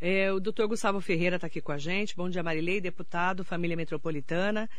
É, 0.00 0.32
o 0.32 0.38
doutor 0.38 0.68
Gustavo 0.68 1.00
Ferreira 1.00 1.36
está 1.36 1.48
aqui 1.48 1.60
com 1.60 1.72
a 1.72 1.78
gente. 1.78 2.14
Bom 2.14 2.30
dia, 2.30 2.42
Marilei, 2.42 2.80
deputado, 2.80 3.44
família 3.44 3.76
metropolitana. 3.76 4.70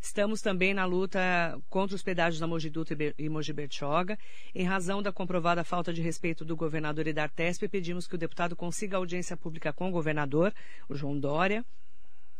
Estamos 0.00 0.40
também 0.40 0.72
na 0.72 0.84
luta 0.84 1.20
contra 1.68 1.96
os 1.96 2.02
pedágios 2.02 2.38
da 2.38 2.46
Mogi 2.46 2.70
e 2.70 3.24
e 3.24 3.28
Mogi 3.28 3.52
Bertioga. 3.52 4.16
Em 4.54 4.64
razão 4.64 5.02
da 5.02 5.10
comprovada 5.10 5.64
falta 5.64 5.92
de 5.92 6.00
respeito 6.00 6.44
do 6.44 6.54
governador 6.54 7.08
e 7.08 7.12
da 7.12 7.24
Artesp, 7.24 7.66
pedimos 7.68 8.06
que 8.06 8.14
o 8.14 8.18
deputado 8.18 8.54
consiga 8.54 8.96
audiência 8.96 9.36
pública 9.36 9.72
com 9.72 9.88
o 9.88 9.92
governador, 9.92 10.54
o 10.88 10.94
João 10.94 11.18
Dória. 11.18 11.64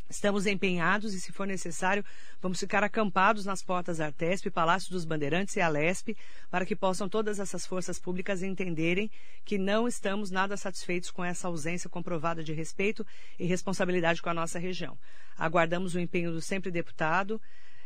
Estamos 0.08 0.46
empenhados 0.46 1.12
e, 1.12 1.20
se 1.20 1.32
for 1.32 1.46
necessário, 1.46 2.02
vamos 2.40 2.58
ficar 2.58 2.82
acampados 2.82 3.44
nas 3.44 3.62
portas 3.62 4.00
Artesp, 4.00 4.50
Palácio 4.50 4.90
dos 4.90 5.04
Bandeirantes 5.04 5.54
e 5.56 5.60
Alesp, 5.60 6.16
para 6.50 6.64
que 6.64 6.74
possam 6.74 7.08
todas 7.08 7.38
essas 7.38 7.66
forças 7.66 7.98
públicas 8.00 8.42
entenderem 8.42 9.10
que 9.44 9.58
não 9.58 9.86
estamos 9.86 10.30
nada 10.30 10.56
satisfeitos 10.56 11.10
com 11.10 11.22
essa 11.22 11.48
ausência 11.48 11.90
comprovada 11.90 12.42
de 12.42 12.54
respeito 12.54 13.06
e 13.38 13.44
responsabilidade 13.44 14.22
com 14.22 14.30
a 14.30 14.34
nossa 14.34 14.58
região. 14.58 14.98
Aguardamos 15.36 15.94
o 15.94 16.00
empenho 16.00 16.32
do 16.32 16.40
sempre 16.40 16.70
deputado, 16.70 17.40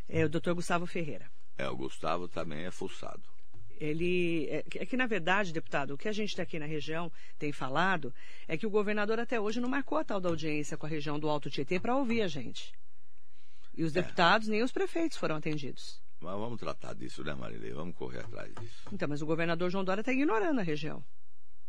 eh, 0.08 0.24
o 0.24 0.28
doutor 0.28 0.54
Gustavo 0.54 0.86
Ferreira. 0.86 1.28
É, 1.58 1.68
o 1.68 1.76
Gustavo 1.76 2.28
também 2.28 2.64
é 2.64 2.70
fuçado. 2.70 3.22
Ele 3.82 4.46
é 4.48 4.62
que, 4.62 4.78
é 4.78 4.86
que, 4.86 4.96
na 4.96 5.06
verdade, 5.06 5.52
deputado, 5.52 5.94
o 5.94 5.98
que 5.98 6.06
a 6.08 6.12
gente 6.12 6.40
aqui 6.40 6.56
na 6.58 6.66
região 6.66 7.10
tem 7.36 7.50
falado 7.50 8.14
é 8.46 8.56
que 8.56 8.64
o 8.66 8.70
governador 8.70 9.18
até 9.18 9.40
hoje 9.40 9.60
não 9.60 9.68
marcou 9.68 9.98
a 9.98 10.04
tal 10.04 10.20
da 10.20 10.28
audiência 10.28 10.76
com 10.76 10.86
a 10.86 10.88
região 10.88 11.18
do 11.18 11.28
Alto 11.28 11.50
Tietê 11.50 11.80
para 11.80 11.96
ouvir 11.96 12.22
a 12.22 12.28
gente. 12.28 12.72
E 13.76 13.82
os 13.82 13.92
deputados 13.92 14.46
nem 14.48 14.62
os 14.62 14.70
prefeitos 14.70 15.16
foram 15.18 15.36
atendidos. 15.36 16.00
Mas 16.20 16.38
vamos 16.38 16.60
tratar 16.60 16.94
disso, 16.94 17.24
né, 17.24 17.34
Marilei? 17.34 17.72
Vamos 17.72 17.96
correr 17.96 18.20
atrás 18.20 18.54
disso. 18.54 18.82
Então, 18.92 19.08
mas 19.08 19.20
o 19.20 19.26
governador 19.26 19.68
João 19.70 19.82
Dória 19.84 20.02
está 20.02 20.12
ignorando 20.12 20.60
a 20.60 20.62
região. 20.62 21.02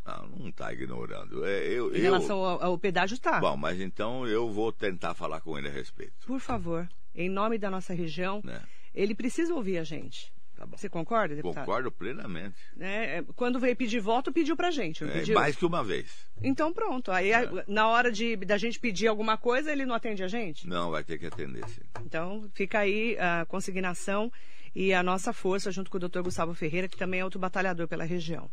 Não, 0.04 0.28
não 0.28 0.48
está 0.50 0.72
ignorando. 0.72 1.44
É, 1.46 1.66
eu, 1.66 1.90
Em 1.92 1.96
eu- 1.96 2.02
relação 2.02 2.44
ao, 2.44 2.62
ao 2.62 2.78
pedágio, 2.78 3.14
está. 3.14 3.40
Bom, 3.40 3.56
mas 3.56 3.80
então 3.80 4.26
eu 4.28 4.52
vou 4.52 4.70
tentar 4.70 5.14
falar 5.14 5.40
com 5.40 5.58
ele 5.58 5.66
a 5.68 5.72
respeito. 5.72 6.12
Por 6.26 6.38
favor, 6.38 6.88
em 7.14 7.28
nome 7.28 7.58
da 7.58 7.70
nossa 7.70 7.94
região, 7.94 8.40
Né? 8.44 8.62
ele 8.94 9.14
precisa 9.14 9.54
ouvir 9.54 9.78
a 9.78 9.82
gente. 9.84 10.32
Tá. 10.56 10.66
Você 10.66 10.88
concorda, 10.88 11.34
deputado? 11.34 11.64
Concordo 11.64 11.90
plenamente. 11.90 12.54
É, 12.78 13.18
é, 13.18 13.24
quando 13.34 13.58
veio 13.58 13.74
pedir 13.74 13.98
voto, 14.00 14.32
pediu 14.32 14.56
pra 14.56 14.70
gente. 14.70 15.02
É, 15.04 15.26
mais 15.34 15.56
que 15.56 15.66
uma 15.66 15.82
vez. 15.82 16.26
Então 16.42 16.72
pronto. 16.72 17.10
Aí 17.10 17.32
a- 17.32 17.64
na 17.66 17.88
hora 17.88 18.10
de 18.12 18.36
da 18.36 18.56
gente 18.56 18.78
pedir 18.78 19.08
alguma 19.08 19.36
coisa, 19.36 19.72
ele 19.72 19.84
não 19.84 19.94
atende 19.94 20.22
a 20.22 20.28
gente? 20.28 20.68
Não, 20.68 20.90
vai 20.90 21.02
ter 21.02 21.18
que 21.18 21.26
atender, 21.26 21.68
sim. 21.68 21.82
Então 22.04 22.48
fica 22.54 22.78
aí 22.78 23.16
a 23.18 23.44
consignação 23.46 24.30
e 24.74 24.92
a 24.94 25.02
nossa 25.02 25.32
força 25.32 25.70
junto 25.72 25.90
com 25.90 25.96
o 25.96 26.00
Dr. 26.08 26.20
Gustavo 26.22 26.54
Ferreira, 26.54 26.88
que 26.88 26.96
também 26.96 27.20
é 27.20 27.24
outro 27.24 27.38
batalhador 27.40 27.86
pela 27.88 28.04
região. 28.04 28.48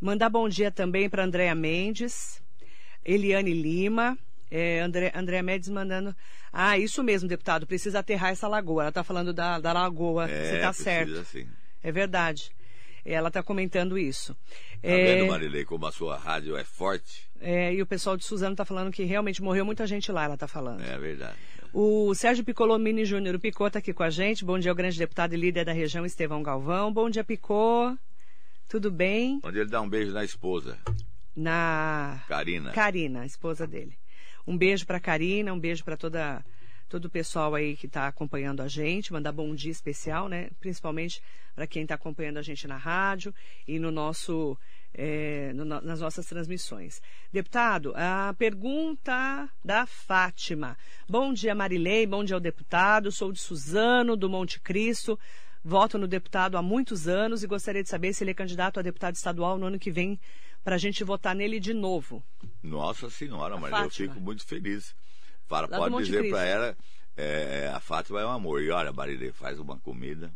Mandar 0.00 0.28
bom 0.28 0.48
dia 0.48 0.70
também 0.70 1.08
para 1.08 1.24
Andréa 1.24 1.54
Mendes, 1.54 2.42
Eliane 3.04 3.52
Lima, 3.54 4.18
é, 4.50 4.80
André, 4.80 5.12
Andréa 5.14 5.42
Mendes 5.42 5.68
mandando. 5.68 6.14
Ah, 6.52 6.78
isso 6.78 7.02
mesmo, 7.02 7.28
deputado, 7.28 7.66
precisa 7.66 7.98
aterrar 8.00 8.30
essa 8.30 8.46
lagoa. 8.48 8.82
Ela 8.82 8.88
está 8.90 9.02
falando 9.04 9.32
da, 9.32 9.58
da 9.58 9.72
lagoa. 9.72 10.28
É, 10.30 10.44
Você 10.50 10.54
está 10.56 10.72
certo. 10.72 11.24
sim. 11.24 11.46
É 11.82 11.90
verdade. 11.92 12.50
Ela 13.04 13.28
está 13.28 13.42
comentando 13.42 13.98
isso. 13.98 14.32
Tá 14.34 14.88
É, 14.88 15.16
vendo, 15.18 15.28
Marilei, 15.30 15.64
como 15.64 15.86
a 15.86 15.92
sua 15.92 16.16
rádio 16.16 16.56
é 16.56 16.64
forte? 16.64 17.28
é, 17.40 17.74
e 17.74 17.82
o 17.82 17.86
pessoal 17.86 18.16
de 18.16 18.24
Suzano 18.24 18.52
está 18.54 18.64
falando 18.64 18.90
que 18.90 19.04
realmente 19.04 19.42
morreu 19.42 19.64
muita 19.64 19.86
gente 19.86 20.10
lá, 20.10 20.24
ela 20.24 20.34
está 20.34 20.48
falando. 20.48 20.82
É 20.82 20.96
verdade. 20.98 21.36
O 21.72 22.14
Sérgio 22.14 22.44
Piccolomini 22.44 23.04
Júnior, 23.04 23.34
o 23.34 23.40
Picô 23.40 23.66
está 23.66 23.80
aqui 23.80 23.92
com 23.92 24.04
a 24.04 24.08
gente. 24.08 24.44
Bom 24.44 24.58
dia 24.58 24.70
ao 24.70 24.74
grande 24.76 24.96
deputado 24.98 25.34
e 25.34 25.36
líder 25.36 25.64
da 25.66 25.72
região, 25.72 26.06
Estevão 26.06 26.42
Galvão. 26.42 26.90
Bom 26.92 27.10
dia, 27.10 27.24
Picô. 27.24 27.94
Tudo 28.68 28.90
bem? 28.90 29.40
Onde 29.42 29.58
ele 29.58 29.68
dá 29.68 29.80
um 29.82 29.88
beijo 29.88 30.12
na 30.12 30.24
esposa, 30.24 30.78
Na 31.36 32.22
Karina. 32.28 32.70
Karina, 32.72 33.20
a 33.22 33.26
esposa 33.26 33.66
dele. 33.66 33.92
Um 34.46 34.56
beijo 34.56 34.86
para 34.86 35.00
Karina, 35.00 35.52
um 35.52 35.58
beijo 35.58 35.84
para 35.84 35.96
toda 35.96 36.44
todo 36.88 37.06
o 37.06 37.10
pessoal 37.10 37.54
aí 37.54 37.76
que 37.76 37.86
está 37.86 38.06
acompanhando 38.06 38.60
a 38.60 38.68
gente, 38.68 39.12
mandar 39.12 39.32
bom 39.32 39.52
dia 39.54 39.72
especial, 39.72 40.28
né? 40.28 40.50
Principalmente 40.60 41.20
para 41.54 41.66
quem 41.66 41.82
está 41.82 41.94
acompanhando 41.94 42.36
a 42.38 42.42
gente 42.42 42.68
na 42.68 42.76
rádio 42.76 43.34
e 43.66 43.78
no 43.78 43.90
nosso 43.90 44.56
é, 44.92 45.52
no- 45.54 45.64
nas 45.64 46.00
nossas 46.00 46.24
transmissões. 46.26 47.02
Deputado, 47.32 47.92
a 47.96 48.32
pergunta 48.38 49.48
da 49.64 49.86
Fátima. 49.86 50.76
Bom 51.08 51.32
dia, 51.32 51.52
Marilei. 51.54 52.06
Bom 52.06 52.22
dia 52.22 52.36
ao 52.36 52.40
deputado. 52.40 53.10
Sou 53.10 53.32
de 53.32 53.40
Suzano, 53.40 54.16
do 54.16 54.30
Monte 54.30 54.60
Cristo. 54.60 55.18
Voto 55.64 55.98
no 55.98 56.06
deputado 56.06 56.56
há 56.56 56.62
muitos 56.62 57.08
anos 57.08 57.42
e 57.42 57.46
gostaria 57.48 57.82
de 57.82 57.88
saber 57.88 58.12
se 58.12 58.22
ele 58.22 58.30
é 58.30 58.34
candidato 58.34 58.78
a 58.78 58.82
deputado 58.82 59.16
estadual 59.16 59.58
no 59.58 59.66
ano 59.66 59.78
que 59.78 59.90
vem 59.90 60.20
para 60.64 60.76
a 60.76 60.78
gente 60.78 61.04
votar 61.04 61.34
nele 61.36 61.60
de 61.60 61.74
novo. 61.74 62.24
Nossa 62.62 63.10
Senhora, 63.10 63.54
A 63.54 63.58
Marilei, 63.60 63.84
eu 63.84 63.90
fico 63.90 64.18
muito 64.18 64.44
feliz. 64.46 64.94
Fala, 65.46 65.68
Lá 65.70 65.76
pode 65.78 66.06
dizer 66.06 66.30
para 66.30 66.44
ela, 66.44 66.76
é, 67.16 67.70
a 67.74 67.78
Fátima 67.78 68.20
é 68.22 68.26
um 68.26 68.30
amor. 68.30 68.62
E 68.62 68.70
olha, 68.70 68.92
Marilei, 68.92 69.30
faz 69.30 69.58
uma 69.60 69.78
comida. 69.78 70.32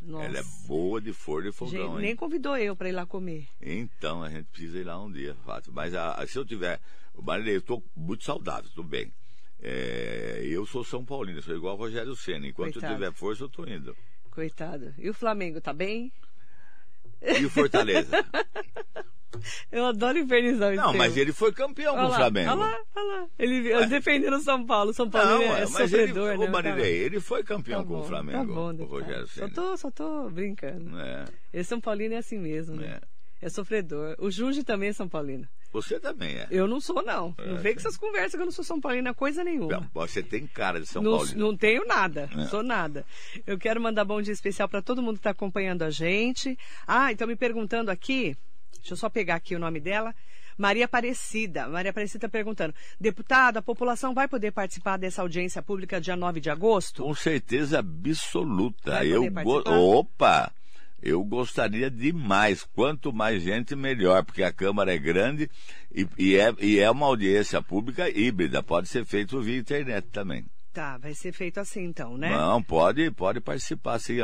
Nossa. 0.00 0.26
Ela 0.26 0.38
é 0.38 0.42
boa 0.66 1.00
de 1.00 1.12
forno 1.12 1.48
e 1.48 1.50
Gente, 1.50 1.56
fogão, 1.58 1.98
nem 1.98 2.10
hein? 2.10 2.16
convidou 2.16 2.56
eu 2.56 2.76
para 2.76 2.88
ir 2.88 2.92
lá 2.92 3.04
comer. 3.06 3.48
Então, 3.60 4.22
a 4.22 4.30
gente 4.30 4.44
precisa 4.46 4.78
ir 4.78 4.84
lá 4.84 5.02
um 5.02 5.10
dia, 5.10 5.34
Fátima. 5.44 5.74
Mas 5.74 5.94
a- 5.94 6.24
se 6.26 6.38
eu 6.38 6.44
tiver... 6.44 6.80
Marilei, 7.20 7.54
eu 7.56 7.60
estou 7.60 7.82
muito 7.96 8.22
saudável, 8.24 8.68
estou 8.68 8.84
bem. 8.84 9.12
É, 9.60 10.40
eu 10.44 10.66
sou 10.66 10.84
São 10.84 11.04
Paulino, 11.04 11.40
sou 11.42 11.56
igual 11.56 11.74
o 11.74 11.78
Rogério 11.78 12.14
Senna. 12.14 12.46
Enquanto 12.46 12.74
Coitado. 12.74 12.92
eu 12.92 12.96
tiver 12.98 13.12
força, 13.12 13.42
eu 13.44 13.46
estou 13.46 13.66
indo. 13.68 13.96
Coitado. 14.30 14.92
E 14.98 15.08
o 15.08 15.14
Flamengo, 15.14 15.60
tá 15.60 15.72
bem? 15.72 16.12
E 17.40 17.44
o 17.44 17.50
Fortaleza? 17.50 18.24
Eu 19.70 19.86
adoro 19.86 20.16
infernizar 20.16 20.72
o 20.72 20.76
Não, 20.76 20.84
Estevão. 20.84 20.94
mas 20.96 21.16
ele 21.16 21.32
foi 21.32 21.52
campeão 21.52 21.94
com 21.94 21.98
Olha 22.00 22.06
o 22.06 22.10
lá, 22.10 22.16
Flamengo. 22.16 22.50
Olha 22.52 22.60
lá, 22.60 22.78
olha 22.94 23.04
lá. 23.20 23.26
Ele 23.38 23.86
defendendo 23.86 24.34
o 24.36 24.40
São 24.40 24.64
Paulo. 24.64 24.94
São 24.94 25.10
Paulo 25.10 25.28
Não, 25.28 25.56
é, 25.56 25.66
sofredor, 25.66 26.30
ele, 26.30 26.38
né? 26.38 26.46
ô 26.46 26.50
Marilei, 26.50 26.94
ele 27.02 27.20
foi 27.20 27.42
campeão 27.42 27.80
Tá 27.82 27.86
com 27.88 27.94
bom, 27.94 28.00
o 28.00 28.04
Flamengo, 28.04 28.38
Tá 28.38 28.44
bom, 28.44 28.72
o. 28.72 28.84
Rogério 28.86 29.26
só 29.26 29.34
Senna. 29.34 29.50
tô, 29.50 29.76
só 29.76 29.90
tô 29.90 30.30
brincando. 30.30 30.98
É, 31.00 31.24
Esse 31.52 31.68
São 31.68 31.80
Paulino 31.80 32.14
é 32.14 32.18
assim 32.18 32.38
mesmo, 32.38 32.76
né? 32.76 33.00
é. 33.42 33.46
É 33.46 33.48
sofredor. 33.50 34.14
O 34.18 34.30
Junge 34.30 34.62
também 34.62 34.90
é 34.90 34.92
São 34.92 35.08
Paulino. 35.08 35.46
Você 35.74 35.98
também 35.98 36.36
é. 36.36 36.46
Eu 36.52 36.68
não 36.68 36.80
sou, 36.80 37.02
não. 37.02 37.34
É, 37.36 37.46
não 37.48 37.56
vem 37.56 37.74
com 37.74 37.80
essas 37.80 37.96
conversas 37.96 38.36
que 38.36 38.40
eu 38.40 38.44
não 38.44 38.52
sou 38.52 38.64
São 38.64 38.80
Paulina 38.80 39.12
coisa 39.12 39.42
nenhuma. 39.42 39.90
Você 39.92 40.22
tem 40.22 40.46
cara 40.46 40.80
de 40.80 40.86
São 40.86 41.02
não, 41.02 41.16
Paulino. 41.16 41.40
Não 41.40 41.56
tenho 41.56 41.84
nada, 41.84 42.30
é. 42.32 42.44
sou 42.46 42.62
nada. 42.62 43.04
Eu 43.44 43.58
quero 43.58 43.80
mandar 43.80 44.04
bom 44.04 44.22
dia 44.22 44.32
especial 44.32 44.68
para 44.68 44.80
todo 44.80 45.02
mundo 45.02 45.14
que 45.14 45.20
está 45.20 45.30
acompanhando 45.30 45.82
a 45.82 45.90
gente. 45.90 46.56
Ah, 46.86 47.10
então 47.10 47.26
me 47.26 47.34
perguntando 47.34 47.90
aqui, 47.90 48.36
deixa 48.76 48.92
eu 48.92 48.96
só 48.96 49.08
pegar 49.08 49.34
aqui 49.34 49.56
o 49.56 49.58
nome 49.58 49.80
dela. 49.80 50.14
Maria 50.56 50.84
Aparecida. 50.84 51.66
Maria 51.66 51.90
Aparecida 51.90 52.28
perguntando: 52.28 52.72
deputado, 53.00 53.56
a 53.56 53.62
população 53.62 54.14
vai 54.14 54.28
poder 54.28 54.52
participar 54.52 54.96
dessa 54.96 55.22
audiência 55.22 55.60
pública 55.60 56.00
dia 56.00 56.14
9 56.14 56.38
de 56.38 56.50
agosto? 56.50 57.02
Com 57.02 57.16
certeza 57.16 57.80
absoluta. 57.80 59.04
Eu 59.04 59.28
go... 59.28 59.58
Opa! 59.66 60.52
Eu 61.04 61.22
gostaria 61.22 61.90
demais. 61.90 62.64
Quanto 62.64 63.12
mais 63.12 63.42
gente, 63.42 63.76
melhor, 63.76 64.24
porque 64.24 64.42
a 64.42 64.50
Câmara 64.50 64.94
é 64.94 64.98
grande 64.98 65.50
e, 65.94 66.08
e, 66.16 66.36
é, 66.36 66.54
e 66.58 66.80
é 66.80 66.90
uma 66.90 67.04
audiência 67.04 67.60
pública 67.60 68.08
híbrida. 68.08 68.62
Pode 68.62 68.88
ser 68.88 69.04
feito 69.04 69.38
via 69.42 69.58
internet 69.58 70.06
também. 70.10 70.46
Tá, 70.72 70.96
vai 70.96 71.14
ser 71.14 71.32
feito 71.32 71.60
assim 71.60 71.84
então, 71.84 72.16
né? 72.16 72.30
Não, 72.30 72.60
pode, 72.60 73.08
pode 73.12 73.38
participar 73.40 73.98
sim. 74.00 74.16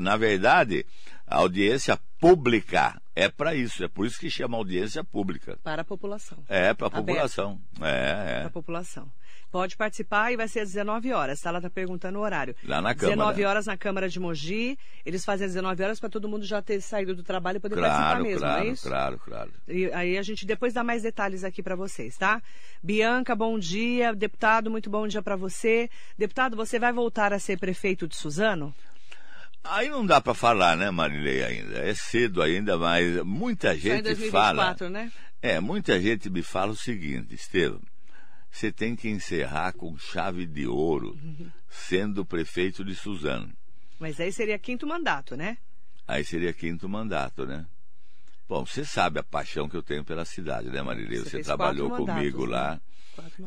Na 0.00 0.16
verdade, 0.16 0.86
a 1.26 1.38
audiência 1.38 1.98
pública 2.18 2.98
é 3.14 3.28
para 3.28 3.54
isso, 3.54 3.84
é 3.84 3.88
por 3.88 4.06
isso 4.06 4.18
que 4.18 4.30
chama 4.30 4.56
audiência 4.56 5.04
pública. 5.04 5.58
Para 5.62 5.82
a 5.82 5.84
população. 5.84 6.38
É, 6.48 6.72
para 6.72 6.86
a 6.86 6.90
população. 6.90 7.60
É, 7.82 7.88
é. 7.88 8.38
Para 8.38 8.46
a 8.46 8.50
população. 8.50 9.12
Pode 9.52 9.76
participar 9.76 10.32
e 10.32 10.36
vai 10.36 10.48
ser 10.48 10.60
às 10.60 10.70
19 10.70 11.12
horas, 11.12 11.38
tá? 11.38 11.50
Ela 11.50 11.58
está 11.58 11.68
perguntando 11.68 12.18
o 12.18 12.22
horário. 12.22 12.56
Lá 12.64 12.80
na 12.80 12.94
Câmara. 12.94 13.16
19 13.16 13.44
horas 13.44 13.66
na 13.66 13.76
Câmara 13.76 14.08
de 14.08 14.18
Mogi. 14.18 14.78
Eles 15.04 15.26
fazem 15.26 15.44
às 15.46 15.52
19 15.52 15.82
horas 15.82 16.00
para 16.00 16.08
todo 16.08 16.26
mundo 16.26 16.46
já 16.46 16.62
ter 16.62 16.80
saído 16.80 17.14
do 17.14 17.22
trabalho 17.22 17.58
e 17.58 17.60
poder 17.60 17.74
claro, 17.74 17.92
participar 17.92 18.22
mesmo, 18.22 18.40
claro, 18.40 18.60
não 18.62 18.66
é 18.66 18.72
isso? 18.72 18.88
Claro, 18.88 19.18
claro. 19.22 19.52
E 19.68 19.92
aí 19.92 20.16
a 20.16 20.22
gente 20.22 20.46
depois 20.46 20.72
dá 20.72 20.82
mais 20.82 21.02
detalhes 21.02 21.44
aqui 21.44 21.62
para 21.62 21.76
vocês, 21.76 22.16
tá? 22.16 22.40
Bianca, 22.82 23.36
bom 23.36 23.58
dia. 23.58 24.14
Deputado, 24.14 24.70
muito 24.70 24.88
bom 24.88 25.06
dia 25.06 25.20
para 25.20 25.36
você. 25.36 25.90
Deputado, 26.16 26.56
você 26.56 26.78
vai 26.78 26.90
voltar 26.90 27.34
a 27.34 27.38
ser 27.38 27.58
prefeito 27.58 28.08
de 28.08 28.16
Suzano? 28.16 28.74
Aí 29.62 29.90
não 29.90 30.06
dá 30.06 30.18
para 30.18 30.32
falar, 30.32 30.78
né, 30.78 30.90
Marilei, 30.90 31.44
ainda. 31.44 31.76
É 31.76 31.92
cedo 31.92 32.40
ainda, 32.40 32.78
mas 32.78 33.22
muita 33.22 33.74
gente 33.74 33.92
Só 33.92 33.98
em 33.98 34.02
2024, 34.02 34.78
fala. 34.78 34.90
né? 34.90 35.12
É, 35.42 35.60
muita 35.60 36.00
gente 36.00 36.30
me 36.30 36.42
fala 36.42 36.72
o 36.72 36.76
seguinte, 36.76 37.34
Estevam 37.34 37.91
você 38.52 38.70
tem 38.70 38.94
que 38.94 39.08
encerrar 39.08 39.72
com 39.72 39.96
chave 39.96 40.44
de 40.44 40.66
ouro, 40.66 41.18
sendo 41.70 42.24
prefeito 42.24 42.84
de 42.84 42.94
Suzano. 42.94 43.50
Mas 43.98 44.20
aí 44.20 44.30
seria 44.30 44.58
quinto 44.58 44.86
mandato, 44.86 45.34
né? 45.34 45.56
Aí 46.06 46.22
seria 46.22 46.52
quinto 46.52 46.86
mandato, 46.86 47.46
né? 47.46 47.66
Bom, 48.46 48.66
você 48.66 48.84
sabe 48.84 49.18
a 49.18 49.22
paixão 49.22 49.68
que 49.68 49.76
eu 49.76 49.82
tenho 49.82 50.04
pela 50.04 50.26
cidade, 50.26 50.68
né, 50.68 50.82
Marilei? 50.82 51.20
Você, 51.20 51.38
você 51.38 51.42
trabalhou 51.42 51.90
comigo 51.90 52.44
né? 52.46 52.52
lá. 52.52 52.80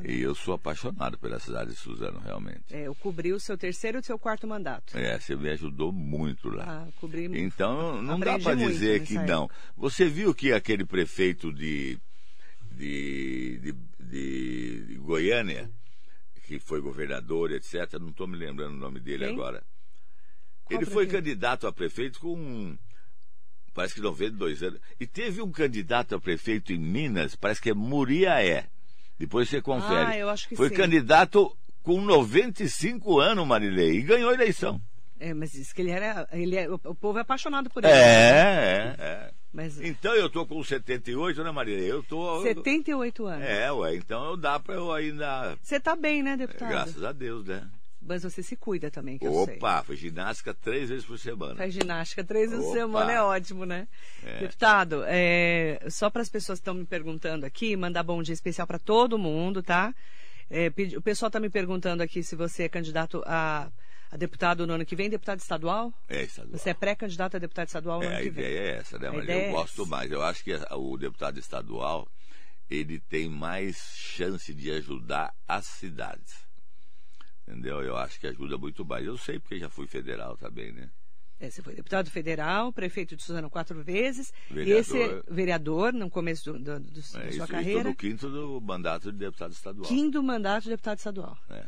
E 0.03 0.21
eu 0.21 0.33
sou 0.33 0.53
apaixonado 0.53 1.17
pela 1.17 1.39
cidade 1.39 1.71
de 1.71 1.75
Suzano, 1.75 2.19
realmente. 2.19 2.63
É, 2.71 2.87
eu 2.87 2.95
cobri 2.95 3.33
o 3.33 3.39
seu 3.39 3.57
terceiro 3.57 3.97
e 3.97 4.01
o 4.01 4.03
seu 4.03 4.17
quarto 4.17 4.47
mandato. 4.47 4.97
É, 4.97 5.19
você 5.19 5.35
me 5.35 5.49
ajudou 5.49 5.91
muito 5.91 6.49
lá. 6.49 6.63
Ah, 6.87 6.91
cobri 6.99 7.25
Então, 7.39 8.01
não 8.01 8.19
dá 8.19 8.39
para 8.39 8.55
dizer 8.55 9.03
que 9.03 9.15
não. 9.15 9.49
Você 9.75 10.07
viu 10.07 10.33
que 10.33 10.51
aquele 10.51 10.85
prefeito 10.85 11.51
de, 11.51 11.97
de, 12.75 13.59
de 13.59 13.73
de, 14.05 14.85
de 14.85 14.95
Goiânia, 14.95 15.69
que 16.43 16.59
foi 16.59 16.79
governador, 16.79 17.51
etc. 17.51 17.93
Não 17.99 18.09
estou 18.09 18.27
me 18.27 18.37
lembrando 18.37 18.73
o 18.73 18.79
nome 18.79 18.99
dele 18.99 19.25
Quem? 19.25 19.33
agora. 19.33 19.63
Qual 20.63 20.79
Ele 20.79 20.89
foi 20.89 21.07
candidato 21.07 21.67
a 21.67 21.73
prefeito 21.73 22.19
com 22.19 22.77
parece 23.73 23.95
que 23.95 24.01
92 24.01 24.63
anos. 24.63 24.79
E 24.99 25.05
teve 25.05 25.41
um 25.41 25.51
candidato 25.51 26.15
a 26.15 26.19
prefeito 26.19 26.71
em 26.71 26.79
Minas, 26.79 27.35
parece 27.35 27.61
que 27.61 27.69
é 27.69 27.73
Muriaé. 27.73 28.69
Depois 29.19 29.49
você 29.49 29.61
confere. 29.61 30.11
Ah, 30.11 30.17
eu 30.17 30.29
acho 30.29 30.47
que 30.47 30.55
foi 30.55 30.69
sim. 30.69 30.75
candidato 30.75 31.55
com 31.83 32.01
95 32.01 33.19
anos, 33.19 33.45
Marilei, 33.45 33.97
e 33.97 34.01
ganhou 34.01 34.29
a 34.29 34.33
eleição. 34.33 34.81
É, 35.19 35.33
mas 35.33 35.51
diz 35.51 35.71
que 35.73 35.81
ele 35.81 35.91
era. 35.91 36.27
Ele 36.31 36.55
é, 36.55 36.69
o 36.69 36.95
povo 36.95 37.17
é 37.17 37.21
apaixonado 37.21 37.69
por 37.69 37.83
ele. 37.83 37.93
É, 37.93 37.95
né? 37.97 38.95
é, 38.97 39.03
é. 39.03 39.33
Mas... 39.55 39.79
Então 39.79 40.13
eu 40.13 40.29
tô 40.29 40.45
com 40.45 40.61
78, 40.61 41.41
né, 41.41 41.49
Maria? 41.49 41.77
Eu 41.77 42.03
tô. 42.03 42.43
78 42.43 43.25
anos. 43.25 43.45
É, 43.47 43.71
ué, 43.71 43.95
então 43.95 44.37
dá 44.37 44.59
pra 44.59 44.75
eu 44.75 44.91
ainda. 44.91 45.57
Você 45.61 45.79
tá 45.79 45.95
bem, 45.95 46.21
né, 46.21 46.35
deputado? 46.35 46.69
Graças 46.69 47.01
a 47.01 47.13
Deus, 47.13 47.45
né? 47.45 47.65
Mas 48.01 48.23
você 48.23 48.43
se 48.43 48.57
cuida 48.57 48.91
também, 48.91 49.17
que 49.17 49.25
Opa, 49.25 49.37
eu 49.37 49.45
sei. 49.45 49.55
Opa, 49.55 49.83
faz 49.83 49.97
ginástica 49.97 50.53
três 50.53 50.89
vezes 50.89 51.05
por 51.05 51.17
semana. 51.17 51.55
Faz 51.55 51.73
ginástica 51.73 52.21
três 52.23 52.51
vezes 52.51 52.65
por 52.65 52.73
semana, 52.73 53.11
é 53.13 53.21
ótimo, 53.21 53.65
né? 53.65 53.87
É. 54.23 54.39
Deputado, 54.41 55.03
é, 55.07 55.79
só 55.89 56.09
para 56.09 56.21
as 56.21 56.29
pessoas 56.29 56.59
que 56.59 56.61
estão 56.61 56.73
me 56.73 56.85
perguntando 56.85 57.45
aqui, 57.45 57.77
mandar 57.77 58.03
bom 58.03 58.21
dia 58.21 58.33
especial 58.33 58.67
para 58.67 58.77
todo 58.77 59.17
mundo, 59.17 59.63
tá? 59.63 59.95
É, 60.51 60.67
o 60.97 61.01
pessoal 61.01 61.27
está 61.27 61.39
me 61.39 61.49
perguntando 61.49 62.03
aqui 62.03 62.21
se 62.21 62.35
você 62.35 62.63
é 62.63 62.69
candidato 62.69 63.23
a 63.25 63.71
a 64.15 64.17
deputado 64.17 64.65
no 64.65 64.73
ano 64.73 64.85
que 64.85 64.95
vem, 64.95 65.09
deputado 65.09 65.39
estadual? 65.39 65.93
É, 66.07 66.23
estadual. 66.23 66.57
Você 66.57 66.69
é 66.69 66.73
pré-candidato 66.73 67.35
a 67.35 67.39
deputado 67.39 67.67
estadual 67.67 67.99
no 67.99 68.05
é, 68.05 68.07
ano 68.07 68.23
que 68.23 68.29
vem? 68.29 68.45
A 68.45 68.49
ideia 68.49 68.59
é 68.59 68.77
essa, 68.77 68.97
né? 68.97 69.09
A 69.09 69.11
Mas 69.11 69.27
eu 69.27 69.35
é 69.35 69.51
gosto 69.51 69.81
essa. 69.81 69.91
mais. 69.91 70.09
Eu 70.09 70.21
acho 70.21 70.41
que 70.41 70.53
o 70.71 70.97
deputado 70.97 71.37
estadual, 71.37 72.07
ele 72.69 72.97
tem 72.97 73.29
mais 73.29 73.75
chance 73.75 74.53
de 74.53 74.71
ajudar 74.71 75.35
as 75.45 75.65
cidades. 75.65 76.33
Entendeu? 77.45 77.81
Eu 77.81 77.97
acho 77.97 78.17
que 78.17 78.25
ajuda 78.25 78.57
muito 78.57 78.85
mais. 78.85 79.05
Eu 79.05 79.17
sei 79.17 79.37
porque 79.37 79.59
já 79.59 79.69
fui 79.69 79.85
federal 79.85 80.37
também, 80.37 80.71
né? 80.71 80.89
É, 81.37 81.49
você 81.49 81.61
foi 81.61 81.75
deputado 81.75 82.09
federal, 82.09 82.71
prefeito 82.71 83.17
de 83.17 83.21
Suzano 83.21 83.49
quatro 83.49 83.83
vezes. 83.83 84.31
Vereador. 84.49 84.73
E 84.73 84.79
esse 84.79 84.97
é 84.97 85.21
vereador 85.29 85.91
no 85.91 86.09
começo 86.09 86.53
do, 86.53 86.57
do, 86.57 86.79
do, 86.79 86.99
é, 87.15 87.25
da 87.25 87.31
sua 87.33 87.47
carreira. 87.47 87.79
Estou 87.79 87.91
no 87.91 87.95
quinto 87.95 88.29
do 88.29 88.61
mandato 88.61 89.11
de 89.11 89.17
deputado 89.17 89.51
estadual. 89.51 89.85
Quinto 89.85 90.23
mandato 90.23 90.63
de 90.63 90.69
deputado 90.69 90.97
estadual. 90.99 91.37
É. 91.49 91.65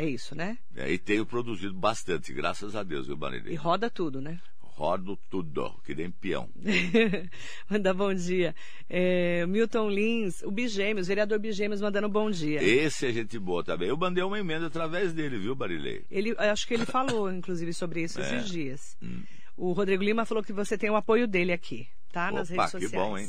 É 0.00 0.08
isso, 0.08 0.34
né? 0.34 0.56
É, 0.74 0.90
e 0.90 0.96
tenho 0.96 1.26
produzido 1.26 1.74
bastante, 1.74 2.32
graças 2.32 2.74
a 2.74 2.82
Deus, 2.82 3.06
viu, 3.06 3.18
Marilene? 3.18 3.52
E 3.52 3.54
roda 3.54 3.90
tudo, 3.90 4.18
né? 4.18 4.40
Rodo 4.62 5.14
tudo, 5.28 5.78
que 5.84 5.94
nem 5.94 6.10
peão. 6.10 6.48
Manda 7.68 7.92
bom 7.92 8.14
dia. 8.14 8.54
É, 8.88 9.44
Milton 9.44 9.90
Lins, 9.90 10.42
o 10.42 10.50
Bigêmeos, 10.50 11.06
vereador 11.06 11.38
Bigêmeos 11.38 11.82
mandando 11.82 12.08
bom 12.08 12.30
dia. 12.30 12.62
Esse 12.62 13.08
é 13.08 13.12
gente 13.12 13.38
boa 13.38 13.62
também. 13.62 13.90
Eu 13.90 13.96
mandei 13.98 14.24
uma 14.24 14.38
emenda 14.38 14.68
através 14.68 15.12
dele, 15.12 15.38
viu, 15.38 15.54
Marilei? 15.54 16.06
Ele, 16.10 16.34
acho 16.38 16.66
que 16.66 16.72
ele 16.72 16.86
falou, 16.86 17.28
inclusive, 17.30 17.74
sobre 17.74 18.02
isso 18.02 18.18
é. 18.18 18.22
esses 18.22 18.48
dias. 18.48 18.96
Hum. 19.02 19.20
O 19.54 19.72
Rodrigo 19.72 20.02
Lima 20.02 20.24
falou 20.24 20.42
que 20.42 20.54
você 20.54 20.78
tem 20.78 20.88
o 20.88 20.96
apoio 20.96 21.28
dele 21.28 21.52
aqui, 21.52 21.86
tá? 22.10 22.28
Opa, 22.28 22.38
Nas 22.38 22.48
redes 22.48 22.70
sociais. 22.70 22.90
que 22.90 22.96
bom, 22.96 23.18
hein? 23.18 23.28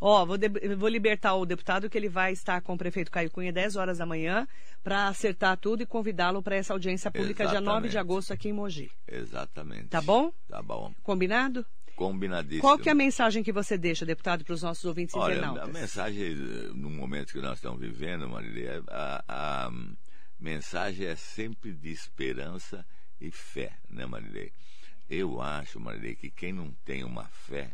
Ó, 0.00 0.24
vou, 0.24 0.36
de, 0.36 0.48
vou 0.76 0.88
libertar 0.88 1.34
o 1.34 1.46
deputado 1.46 1.88
que 1.88 1.96
ele 1.96 2.08
vai 2.08 2.32
estar 2.32 2.60
com 2.60 2.74
o 2.74 2.78
prefeito 2.78 3.10
Caio 3.10 3.30
Cunha 3.30 3.52
10 3.52 3.76
horas 3.76 3.98
da 3.98 4.06
manhã 4.06 4.46
para 4.82 5.08
acertar 5.08 5.56
tudo 5.56 5.82
e 5.82 5.86
convidá-lo 5.86 6.42
para 6.42 6.56
essa 6.56 6.72
audiência 6.72 7.10
pública 7.10 7.44
Exatamente. 7.44 7.64
dia 7.64 7.74
9 7.74 7.88
de 7.88 7.98
agosto 7.98 8.32
aqui 8.32 8.48
em 8.48 8.52
Mogi. 8.52 8.90
Exatamente. 9.06 9.88
Tá 9.88 10.00
bom? 10.00 10.32
Tá 10.48 10.62
bom. 10.62 10.92
Combinado? 11.02 11.64
Combinadíssimo. 11.96 12.60
Qual 12.60 12.78
que 12.78 12.90
é 12.90 12.92
a 12.92 12.94
mensagem 12.94 13.42
que 13.42 13.50
você 13.50 13.78
deixa, 13.78 14.04
deputado, 14.04 14.44
para 14.44 14.52
os 14.52 14.62
nossos 14.62 14.84
ouvintes 14.84 15.14
Olha, 15.14 15.36
internautas? 15.36 15.68
A 15.68 15.72
mensagem, 15.72 16.34
no 16.74 16.90
momento 16.90 17.32
que 17.32 17.40
nós 17.40 17.56
estamos 17.56 17.80
vivendo, 17.80 18.28
Marília, 18.28 18.70
é 18.70 18.82
a, 18.88 19.24
a 19.66 19.70
mensagem 20.38 21.06
é 21.06 21.16
sempre 21.16 21.72
de 21.72 21.90
esperança 21.90 22.84
e 23.18 23.30
fé, 23.30 23.72
né, 23.88 24.04
Marilei? 24.04 24.52
Eu 25.08 25.40
acho, 25.40 25.80
Marilei, 25.80 26.14
que 26.14 26.28
quem 26.28 26.52
não 26.52 26.70
tem 26.84 27.02
uma 27.02 27.24
fé 27.24 27.70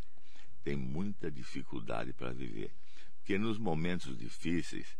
tem 0.62 0.76
muita 0.76 1.30
dificuldade 1.30 2.12
para 2.12 2.32
viver. 2.32 2.72
Porque 3.18 3.38
nos 3.38 3.58
momentos 3.58 4.16
difíceis, 4.18 4.96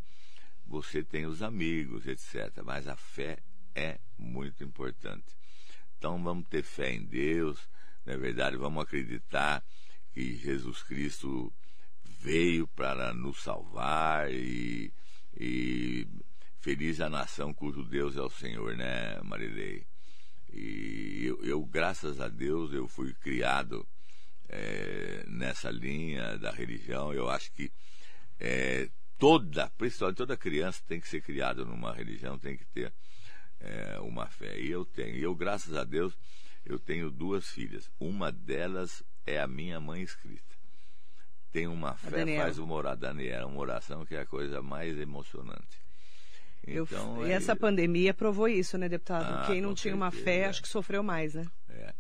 você 0.67 1.03
tem 1.03 1.27
os 1.27 1.43
amigos, 1.43 2.07
etc. 2.07 2.63
Mas 2.65 2.87
a 2.87 2.97
fé 2.97 3.39
é 3.75 3.99
muito 4.19 4.63
importante. 4.63 5.37
Então 5.99 6.23
vamos 6.23 6.49
ter 6.49 6.63
fé 6.63 6.93
em 6.93 7.05
Deus, 7.05 7.69
na 8.05 8.15
é 8.15 8.17
verdade, 8.17 8.57
vamos 8.57 8.83
acreditar 8.83 9.65
que 10.13 10.35
Jesus 10.35 10.83
Cristo 10.83 11.53
veio 12.05 12.67
para 12.69 13.15
nos 13.15 13.43
salvar 13.43 14.31
e, 14.33 14.93
e 15.37 16.07
feliz 16.61 17.01
a 17.01 17.09
nação 17.09 17.55
cujo 17.55 17.85
Deus 17.85 18.17
é 18.17 18.21
o 18.21 18.31
Senhor, 18.31 18.77
né, 18.77 19.21
Marilei? 19.23 19.87
E 20.53 21.23
eu, 21.25 21.45
eu 21.45 21.65
graças 21.65 22.21
a 22.21 22.29
Deus, 22.29 22.73
eu 22.73 22.89
fui 22.89 23.15
criado 23.15 23.87
é, 24.49 25.25
nessa 25.27 25.71
linha 25.71 26.39
da 26.39 26.51
religião. 26.51 27.13
Eu 27.13 27.29
acho 27.29 27.53
que 27.53 27.71
é, 28.39 28.89
toda, 29.19 29.71
principalmente 29.79 30.17
toda 30.17 30.37
criança 30.37 30.83
tem 30.87 31.01
que 31.01 31.09
ser 31.09 31.23
criada 31.23 31.65
numa 31.65 31.93
religião, 31.95 32.39
tem 32.39 32.57
que 32.57 32.65
ter 32.67 32.93
é, 33.61 33.99
uma 34.01 34.27
fé. 34.27 34.59
E 34.59 34.71
eu 34.71 34.85
tenho. 34.85 35.17
E 35.17 35.23
eu, 35.23 35.35
graças 35.35 35.75
a 35.77 35.85
Deus, 35.85 36.17
eu 36.65 36.79
tenho 36.79 37.11
duas 37.11 37.49
filhas. 37.49 37.91
Uma 37.99 38.31
delas 38.31 39.03
é 39.27 39.41
a 39.41 39.47
minha 39.47 39.81
mãe 39.81 40.03
escrita. 40.03 40.53
Tem 41.51 41.67
uma 41.67 41.95
fé, 41.95 42.25
faz 42.37 42.59
uma 42.59 42.75
oração, 42.75 43.01
Daniela, 43.01 43.47
uma 43.47 43.61
oração 43.61 44.07
que 44.07 44.15
é 44.15 44.21
a 44.21 44.27
coisa 44.27 44.63
mais 44.63 44.99
emocionante. 44.99 45.83
Então, 46.67 47.21
eu, 47.21 47.27
e 47.27 47.33
é 47.33 47.35
essa 47.35 47.55
pandemia 47.55 48.15
provou 48.15 48.49
isso, 48.49 48.79
né, 48.79 48.89
deputado? 48.89 49.35
Ah, 49.35 49.47
Quem 49.47 49.61
não 49.61 49.75
tinha 49.75 49.93
certeza, 49.93 49.97
uma 49.97 50.11
fé, 50.11 50.47
acho 50.47 50.63
que 50.63 50.69
sofreu 50.69 51.03
mais, 51.03 51.35
né? 51.35 51.45
É. 51.69 51.93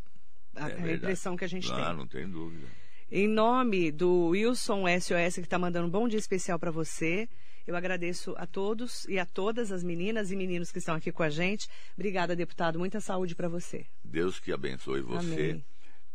A, 0.55 0.69
é 0.69 0.75
a 0.75 0.93
impressão 0.93 1.37
que 1.37 1.45
a 1.45 1.49
gente 1.49 1.69
não, 1.69 1.77
tem. 1.77 1.85
Ah, 1.85 1.93
não 1.93 2.07
tem 2.07 2.29
dúvida. 2.29 2.67
Em 3.11 3.29
nome 3.29 3.91
do 3.91 4.29
Wilson 4.29 4.85
SOS, 4.99 5.35
que 5.35 5.41
está 5.41 5.59
mandando 5.59 5.87
um 5.87 5.91
bom 5.91 6.09
dia 6.09 6.19
especial 6.19 6.59
para 6.59 6.71
você. 6.71 7.29
Eu 7.67 7.77
agradeço 7.77 8.35
a 8.37 8.47
todos 8.47 9.05
e 9.05 9.19
a 9.19 9.27
todas 9.27 9.71
as 9.71 9.85
meninas 9.85 10.33
e 10.33 10.37
meninos 10.37 10.73
que 10.73 10.79
estão 10.79 10.95
aqui 10.95 11.13
com 11.13 11.23
a 11.23 11.31
gente. 11.31 11.69
Obrigada, 11.95 12.35
deputado. 12.35 12.79
Muita 12.79 13.01
saúde 13.01 13.35
para 13.35 13.49
você. 13.49 13.87
Deus 14.03 14.41
que 14.41 14.53
abençoe 14.53 15.01
você. 15.01 15.63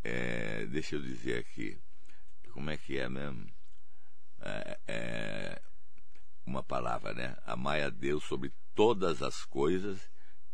É, 0.04 0.66
deixa 0.66 0.96
eu 0.96 1.00
dizer 1.00 1.38
aqui. 1.38 1.78
Como 2.52 2.68
é 2.68 2.76
que 2.76 2.98
é 2.98 3.08
mesmo? 3.08 3.46
É, 4.40 4.78
é, 4.86 5.62
uma 6.44 6.62
palavra, 6.62 7.14
né? 7.14 7.36
Amai 7.46 7.82
a 7.82 7.90
Deus 7.90 8.24
sobre 8.24 8.52
todas 8.74 9.22
as 9.22 9.44
coisas 9.44 10.00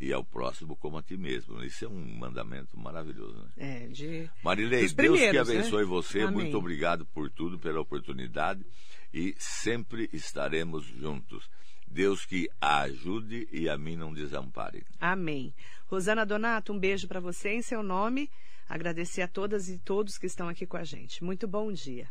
e 0.00 0.12
ao 0.12 0.24
próximo 0.24 0.76
como 0.76 0.98
a 0.98 1.02
ti 1.02 1.16
mesmo. 1.16 1.62
Isso 1.62 1.84
é 1.84 1.88
um 1.88 2.18
mandamento 2.18 2.78
maravilhoso, 2.78 3.36
né? 3.36 3.48
É, 3.56 3.86
de... 3.88 4.30
Marilei, 4.42 4.88
Deus 4.88 5.20
que 5.20 5.32
né? 5.32 5.38
abençoe 5.38 5.82
né? 5.82 5.88
você. 5.88 6.20
Amém. 6.20 6.34
Muito 6.34 6.58
obrigado 6.58 7.06
por 7.06 7.30
tudo, 7.30 7.58
pela 7.58 7.80
oportunidade 7.80 8.64
e 9.12 9.34
sempre 9.38 10.08
estaremos 10.12 10.84
juntos. 10.84 11.48
Deus 11.86 12.26
que 12.26 12.48
a 12.60 12.80
ajude 12.80 13.48
e 13.52 13.68
a 13.68 13.78
mim 13.78 13.96
não 13.96 14.12
desampare. 14.12 14.84
Amém. 14.98 15.54
Rosana 15.86 16.26
Donato, 16.26 16.72
um 16.72 16.78
beijo 16.78 17.06
para 17.06 17.20
você 17.20 17.50
em 17.50 17.62
seu 17.62 17.82
nome. 17.82 18.28
Agradecer 18.68 19.22
a 19.22 19.28
todas 19.28 19.68
e 19.68 19.78
todos 19.78 20.18
que 20.18 20.26
estão 20.26 20.48
aqui 20.48 20.66
com 20.66 20.76
a 20.76 20.82
gente. 20.82 21.22
Muito 21.22 21.46
bom 21.46 21.70
dia. 21.70 22.08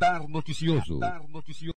Radar 0.00 0.28
Noticioso. 0.28 0.98
Radar 0.98 1.28
Noticioso. 1.28 1.72